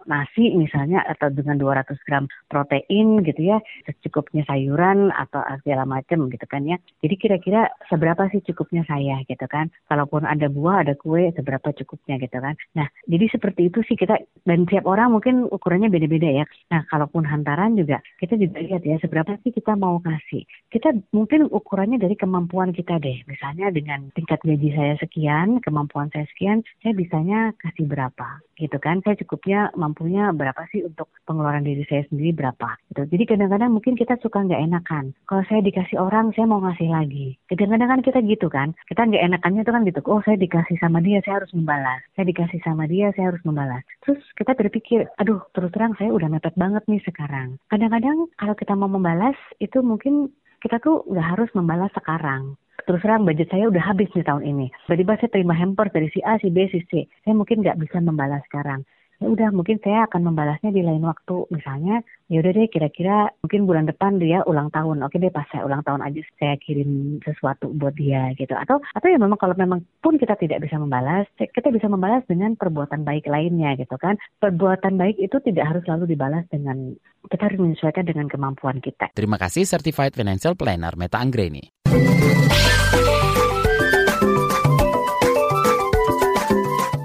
nasi 0.04 0.52
misalnya 0.58 1.00
atau 1.06 1.30
dengan 1.30 1.56
200 1.56 1.96
gram 2.04 2.26
protein 2.50 3.22
gitu 3.22 3.54
ya 3.54 3.58
secukupnya 3.86 4.42
sayuran 4.50 5.14
atau 5.14 5.40
segala 5.62 5.86
macam 5.86 6.26
gitu 6.28 6.44
kan 6.50 6.66
ya. 6.66 6.76
Jadi 7.00 7.14
kira-kira 7.16 7.70
seberapa 7.86 8.26
sih 8.34 8.42
cukupnya 8.42 8.82
saya 8.84 9.22
gitu 9.24 9.46
kan? 9.46 9.70
Kalaupun 9.86 10.26
ada 10.26 10.50
buah 10.50 10.82
ada 10.82 10.98
kue 10.98 11.30
seberapa 11.32 11.70
cukupnya 11.72 12.18
gitu 12.18 12.38
kan? 12.42 12.58
Nah 12.74 12.90
jadi 13.06 13.30
seperti 13.30 13.70
itu 13.70 13.80
sih 13.86 13.94
kita 13.94 14.18
dan 14.44 14.66
tiap 14.66 14.84
orang 14.84 15.14
mungkin 15.14 15.46
ukurannya 15.48 15.88
beda-beda 15.88 16.42
ya. 16.42 16.44
Nah 16.74 16.82
kalaupun 16.90 17.22
hantaran 17.24 17.78
juga 17.78 18.02
kita 18.18 18.34
juga 18.34 18.58
lihat 18.58 18.82
ya 18.82 18.98
seberapa 18.98 19.38
sih 19.46 19.54
kita 19.54 19.78
mau 19.78 20.02
kasih 20.02 20.44
kita 20.72 20.92
mungkin 21.14 21.46
ukurannya 21.52 22.00
dari 22.00 22.18
kemampuan 22.18 22.72
kita 22.74 22.98
deh. 22.98 23.22
Misalnya 23.28 23.70
dengan 23.70 24.08
tingkat 24.16 24.40
gaji 24.42 24.72
saya 24.74 24.94
sekian 24.98 25.60
kemampuan 25.60 26.08
saya 26.10 26.24
sekian, 26.32 26.64
saya 26.80 26.96
bisanya 26.96 27.52
kasih 27.60 27.86
berapa 27.86 28.40
gitu 28.62 28.78
kan. 28.78 29.02
Saya 29.02 29.18
cukupnya 29.18 29.74
mampunya 29.74 30.30
berapa 30.30 30.62
sih 30.70 30.86
untuk 30.86 31.10
pengeluaran 31.26 31.66
diri 31.66 31.82
saya 31.90 32.06
sendiri 32.08 32.32
berapa 32.36 32.78
gitu. 32.92 33.02
Jadi 33.10 33.24
kadang-kadang 33.26 33.70
mungkin 33.74 33.94
kita 33.98 34.16
suka 34.22 34.44
nggak 34.46 34.62
enakan. 34.62 35.12
Kalau 35.26 35.42
saya 35.50 35.60
dikasih 35.60 35.98
orang, 35.98 36.30
saya 36.32 36.46
mau 36.46 36.62
ngasih 36.62 36.88
lagi. 36.88 37.34
Kadang-kadang 37.50 37.88
kan 37.98 38.00
kita 38.06 38.18
gitu 38.22 38.46
kan. 38.46 38.72
Kita 38.86 39.02
nggak 39.04 39.24
enakannya 39.32 39.62
itu 39.66 39.72
kan 39.74 39.82
gitu. 39.82 40.00
Oh 40.06 40.22
saya 40.22 40.38
dikasih 40.38 40.76
sama 40.78 41.02
dia, 41.02 41.18
saya 41.26 41.42
harus 41.42 41.52
membalas. 41.52 42.00
Saya 42.14 42.24
dikasih 42.30 42.60
sama 42.62 42.84
dia, 42.86 43.10
saya 43.18 43.34
harus 43.34 43.42
membalas. 43.42 43.82
Terus 44.06 44.22
kita 44.38 44.52
berpikir, 44.54 45.10
aduh 45.18 45.42
terus 45.52 45.74
terang 45.74 45.98
saya 45.98 46.14
udah 46.14 46.28
mepet 46.30 46.54
banget 46.54 46.82
nih 46.86 47.02
sekarang. 47.02 47.58
Kadang-kadang 47.66 48.30
kalau 48.38 48.54
kita 48.54 48.72
mau 48.78 48.88
membalas, 48.88 49.36
itu 49.58 49.82
mungkin 49.82 50.30
kita 50.62 50.78
tuh 50.78 51.02
nggak 51.10 51.28
harus 51.34 51.50
membalas 51.58 51.90
sekarang 51.90 52.54
terus 52.86 53.00
terang 53.02 53.24
budget 53.24 53.48
saya 53.50 53.68
udah 53.70 53.82
habis 53.82 54.10
di 54.12 54.22
tahun 54.24 54.42
ini. 54.42 54.66
Tiba-tiba 54.86 55.18
saya 55.20 55.30
terima 55.30 55.54
hamper 55.54 55.88
dari 55.92 56.08
si 56.10 56.20
A, 56.24 56.38
si 56.42 56.48
B, 56.50 56.66
si 56.72 56.82
C. 56.88 57.06
Saya 57.22 57.34
mungkin 57.36 57.62
nggak 57.62 57.78
bisa 57.78 58.02
membalas 58.02 58.42
sekarang. 58.50 58.82
Ya 59.22 59.30
udah, 59.30 59.54
mungkin 59.54 59.78
saya 59.78 60.10
akan 60.10 60.34
membalasnya 60.34 60.74
di 60.74 60.82
lain 60.82 61.06
waktu. 61.06 61.46
Misalnya, 61.54 62.02
ya 62.26 62.42
udah 62.42 62.58
deh 62.58 62.66
kira-kira 62.66 63.30
mungkin 63.38 63.70
bulan 63.70 63.86
depan 63.86 64.18
dia 64.18 64.42
ulang 64.50 64.74
tahun. 64.74 64.98
Oke 65.06 65.22
deh 65.22 65.30
pas 65.30 65.46
saya 65.54 65.62
ulang 65.62 65.86
tahun 65.86 66.02
aja 66.02 66.26
saya 66.42 66.58
kirim 66.58 67.22
sesuatu 67.22 67.70
buat 67.70 67.94
dia 67.94 68.34
gitu. 68.34 68.50
Atau 68.58 68.82
atau 68.82 69.06
ya 69.06 69.22
memang 69.22 69.38
kalau 69.38 69.54
memang 69.54 69.86
pun 70.02 70.18
kita 70.18 70.34
tidak 70.34 70.66
bisa 70.66 70.74
membalas, 70.74 71.30
kita 71.38 71.70
bisa 71.70 71.86
membalas 71.86 72.26
dengan 72.26 72.58
perbuatan 72.58 73.06
baik 73.06 73.30
lainnya 73.30 73.78
gitu 73.78 73.94
kan. 73.94 74.18
Perbuatan 74.42 74.98
baik 74.98 75.22
itu 75.22 75.38
tidak 75.38 75.70
harus 75.70 75.86
selalu 75.86 76.10
dibalas 76.18 76.42
dengan 76.50 76.98
kita 77.30 77.46
harus 77.46 77.62
menyesuaikan 77.62 78.02
dengan 78.02 78.26
kemampuan 78.26 78.82
kita. 78.82 79.14
Terima 79.14 79.38
kasih 79.38 79.62
Certified 79.70 80.18
Financial 80.18 80.58
Planner 80.58 80.98
Meta 80.98 81.22
Anggreni. 81.22 81.81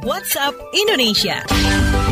WhatsApp 0.04 0.56
Indonesia. 0.73 2.07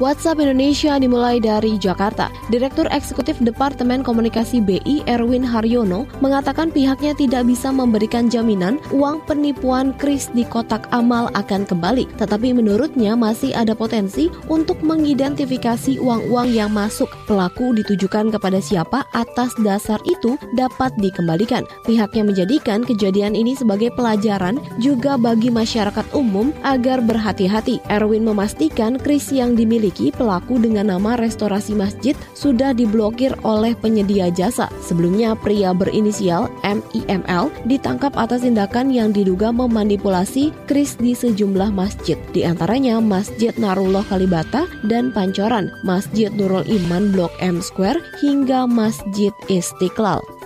WhatsApp 0.00 0.40
Indonesia 0.40 0.96
dimulai 0.96 1.44
dari 1.44 1.76
Jakarta. 1.76 2.32
Direktur 2.48 2.88
Eksekutif 2.88 3.36
Departemen 3.44 4.00
Komunikasi 4.00 4.64
BI 4.64 5.04
Erwin 5.04 5.44
Haryono 5.44 6.08
mengatakan 6.24 6.72
pihaknya 6.72 7.12
tidak 7.12 7.44
bisa 7.44 7.68
memberikan 7.68 8.32
jaminan 8.32 8.80
uang 8.96 9.20
penipuan 9.28 9.92
kris 10.00 10.32
di 10.32 10.48
kotak 10.48 10.88
amal 10.96 11.28
akan 11.36 11.68
kembali. 11.68 12.08
Tetapi 12.16 12.56
menurutnya 12.56 13.12
masih 13.12 13.52
ada 13.52 13.76
potensi 13.76 14.32
untuk 14.48 14.80
mengidentifikasi 14.80 16.00
uang-uang 16.00 16.48
yang 16.48 16.72
masuk. 16.72 17.12
Pelaku 17.28 17.76
ditujukan 17.76 18.32
kepada 18.32 18.56
siapa 18.56 19.04
atas 19.12 19.52
dasar 19.60 20.00
itu 20.08 20.40
dapat 20.56 20.96
dikembalikan. 20.96 21.68
Pihaknya 21.84 22.24
menjadikan 22.24 22.88
kejadian 22.88 23.36
ini 23.36 23.52
sebagai 23.52 23.92
pelajaran 23.92 24.56
juga 24.80 25.20
bagi 25.20 25.52
masyarakat 25.52 26.16
umum 26.16 26.56
agar 26.64 27.04
berhati-hati. 27.04 27.84
Erwin 27.92 28.24
memastikan 28.24 28.96
kris 28.96 29.28
yang 29.28 29.52
dimiliki 29.52 29.89
dimiliki 29.90 30.14
pelaku 30.14 30.62
dengan 30.62 30.94
nama 30.94 31.18
restorasi 31.18 31.74
masjid 31.74 32.14
sudah 32.38 32.70
diblokir 32.70 33.34
oleh 33.42 33.74
penyedia 33.74 34.30
jasa. 34.30 34.70
Sebelumnya, 34.86 35.34
pria 35.34 35.74
berinisial 35.74 36.46
MIML 36.62 37.50
ditangkap 37.66 38.14
atas 38.14 38.46
tindakan 38.46 38.94
yang 38.94 39.10
diduga 39.10 39.50
memanipulasi 39.50 40.54
kris 40.70 40.94
di 40.94 41.12
sejumlah 41.12 41.74
masjid, 41.74 42.16
di 42.30 42.46
antaranya 42.46 43.02
Masjid 43.02 43.50
Narullah 43.58 44.06
Kalibata 44.06 44.70
dan 44.86 45.10
Pancoran, 45.10 45.74
Masjid 45.82 46.30
Nurul 46.30 46.62
Iman 46.70 47.10
Blok 47.10 47.34
M 47.42 47.58
Square, 47.58 47.98
hingga 48.22 48.70
Masjid 48.70 49.34
Istiqlal. 49.50 50.39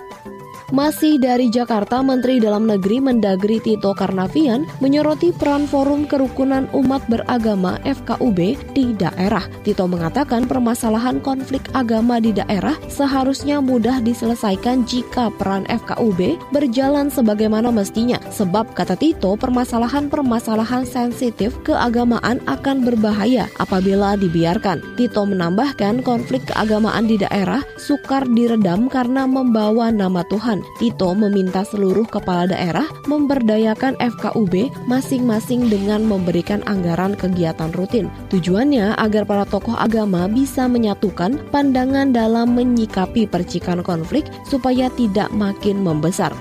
Masih 0.73 1.21
dari 1.21 1.53
Jakarta, 1.53 2.01
Menteri 2.01 2.41
Dalam 2.41 2.65
Negeri 2.65 2.97
Mendagri 2.97 3.61
Tito 3.61 3.93
Karnavian 3.93 4.65
menyoroti 4.81 5.29
peran 5.29 5.69
Forum 5.69 6.09
Kerukunan 6.09 6.65
Umat 6.73 7.05
Beragama 7.05 7.77
FKUB 7.85 8.57
di 8.73 8.97
daerah. 8.97 9.45
Tito 9.61 9.85
mengatakan 9.85 10.49
permasalahan 10.49 11.21
konflik 11.21 11.61
agama 11.77 12.17
di 12.17 12.33
daerah 12.33 12.73
seharusnya 12.89 13.61
mudah 13.61 14.01
diselesaikan 14.01 14.89
jika 14.89 15.29
peran 15.37 15.69
FKUB 15.69 16.49
berjalan 16.49 17.13
sebagaimana 17.13 17.69
mestinya. 17.69 18.17
Sebab 18.33 18.73
kata 18.73 18.97
Tito, 18.97 19.37
permasalahan-permasalahan 19.37 20.89
sensitif 20.89 21.53
keagamaan 21.61 22.41
akan 22.49 22.81
berbahaya 22.81 23.45
apabila 23.61 24.17
dibiarkan. 24.17 24.81
Tito 24.97 25.29
menambahkan 25.29 26.01
konflik 26.01 26.41
keagamaan 26.49 27.05
di 27.05 27.21
daerah 27.21 27.61
sukar 27.77 28.25
diredam 28.25 28.89
karena 28.89 29.29
membawa 29.29 29.93
nama 29.93 30.25
Tuhan 30.25 30.54
Tito 30.77 31.11
meminta 31.17 31.65
seluruh 31.65 32.07
kepala 32.07 32.51
daerah 32.51 32.87
memberdayakan 33.09 33.97
FKUB 33.97 34.71
masing-masing 34.85 35.67
dengan 35.67 36.05
memberikan 36.07 36.61
anggaran 36.69 37.17
kegiatan 37.17 37.73
rutin. 37.75 38.07
Tujuannya 38.31 38.95
agar 38.95 39.25
para 39.27 39.43
tokoh 39.49 39.75
agama 39.75 40.29
bisa 40.29 40.69
menyatukan 40.69 41.41
pandangan 41.49 42.15
dalam 42.15 42.53
menyikapi 42.55 43.27
percikan 43.27 43.81
konflik 43.81 44.23
supaya 44.45 44.87
tidak 44.93 45.33
makin 45.35 45.81
membesar. 45.81 46.31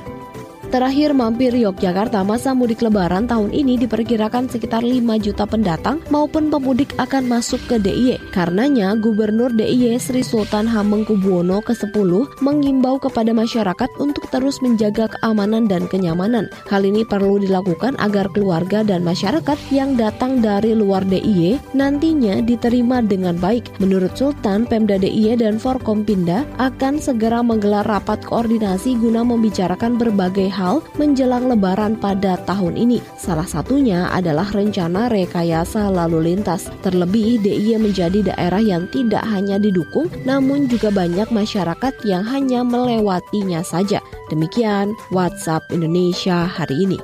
Terakhir 0.74 1.14
mampir 1.14 1.54
Yogyakarta 1.54 2.26
masa 2.26 2.50
mudik 2.50 2.82
lebaran 2.82 3.30
tahun 3.30 3.54
ini 3.54 3.78
diperkirakan 3.86 4.50
sekitar 4.50 4.82
5 4.82 5.06
juta 5.22 5.46
pendatang 5.46 6.02
maupun 6.10 6.50
pemudik 6.50 6.90
akan 6.98 7.30
masuk 7.30 7.62
ke 7.70 7.78
DIY. 7.78 8.18
Karenanya 8.34 8.98
Gubernur 8.98 9.54
DIY 9.54 10.02
Sri 10.02 10.26
Sultan 10.26 10.66
Hamengkubuwono 10.66 11.62
ke-10 11.62 12.42
mengimbau 12.42 12.98
kepada 12.98 13.30
masyarakat 13.30 13.86
untuk 14.02 14.26
terus 14.34 14.58
menjaga 14.66 15.14
keamanan 15.14 15.70
dan 15.70 15.86
kenyamanan. 15.86 16.50
Hal 16.66 16.82
ini 16.82 17.06
perlu 17.06 17.38
dilakukan 17.38 17.94
agar 18.02 18.26
keluarga 18.34 18.82
dan 18.82 19.06
masyarakat 19.06 19.54
yang 19.70 19.94
datang 19.94 20.42
dari 20.42 20.74
luar 20.74 21.06
DIY 21.06 21.70
nantinya 21.78 22.42
diterima 22.42 22.98
dengan 22.98 23.38
baik. 23.38 23.78
Menurut 23.78 24.18
Sultan, 24.18 24.66
Pemda 24.66 24.98
DIY 24.98 25.38
dan 25.38 25.62
Forkompinda 25.62 26.42
akan 26.58 26.98
segera 26.98 27.46
menggelar 27.46 27.86
rapat 27.86 28.26
koordinasi 28.26 28.98
guna 28.98 29.22
membicarakan 29.22 30.02
berbagai 30.02 30.50
hal 30.50 30.63
hal 30.64 30.80
menjelang 30.96 31.52
lebaran 31.52 32.00
pada 32.00 32.40
tahun 32.48 32.80
ini. 32.80 33.04
Salah 33.20 33.44
satunya 33.44 34.08
adalah 34.08 34.48
rencana 34.48 35.12
rekayasa 35.12 35.92
lalu 35.92 36.32
lintas. 36.32 36.72
Terlebih, 36.80 37.44
DIY 37.44 37.84
menjadi 37.84 38.32
daerah 38.32 38.64
yang 38.64 38.88
tidak 38.88 39.20
hanya 39.28 39.60
didukung, 39.60 40.08
namun 40.24 40.64
juga 40.64 40.88
banyak 40.88 41.28
masyarakat 41.28 41.92
yang 42.08 42.24
hanya 42.24 42.64
melewatinya 42.64 43.60
saja. 43.60 44.00
Demikian 44.32 44.96
WhatsApp 45.12 45.68
Indonesia 45.68 46.48
hari 46.48 46.88
ini. 46.88 46.96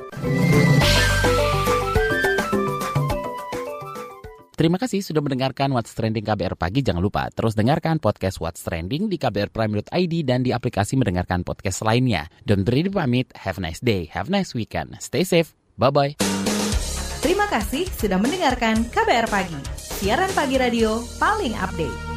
Terima 4.61 4.77
kasih 4.77 5.01
sudah 5.01 5.25
mendengarkan 5.25 5.73
What's 5.73 5.89
Trending 5.97 6.21
KBR 6.21 6.53
Pagi. 6.53 6.85
Jangan 6.85 7.01
lupa 7.01 7.33
terus 7.33 7.57
dengarkan 7.57 7.97
podcast 7.97 8.37
What's 8.37 8.61
Trending 8.61 9.09
di 9.09 9.17
kbrprime.id 9.17 10.13
dan 10.21 10.45
di 10.45 10.53
aplikasi 10.53 11.01
mendengarkan 11.01 11.41
podcast 11.41 11.81
lainnya. 11.81 12.29
Don't 12.45 12.61
beri 12.61 12.85
pamit. 12.85 13.33
Have 13.33 13.57
a 13.57 13.65
nice 13.65 13.81
day. 13.81 14.05
Have 14.13 14.29
a 14.29 14.37
nice 14.37 14.53
weekend. 14.53 15.01
Stay 15.01 15.25
safe. 15.25 15.57
Bye-bye. 15.81 16.21
Terima 17.25 17.49
kasih 17.49 17.89
sudah 17.89 18.21
mendengarkan 18.21 18.85
KBR 18.85 19.33
Pagi. 19.33 19.57
Siaran 19.81 20.29
pagi 20.37 20.61
radio 20.61 21.01
paling 21.17 21.57
update. 21.57 22.10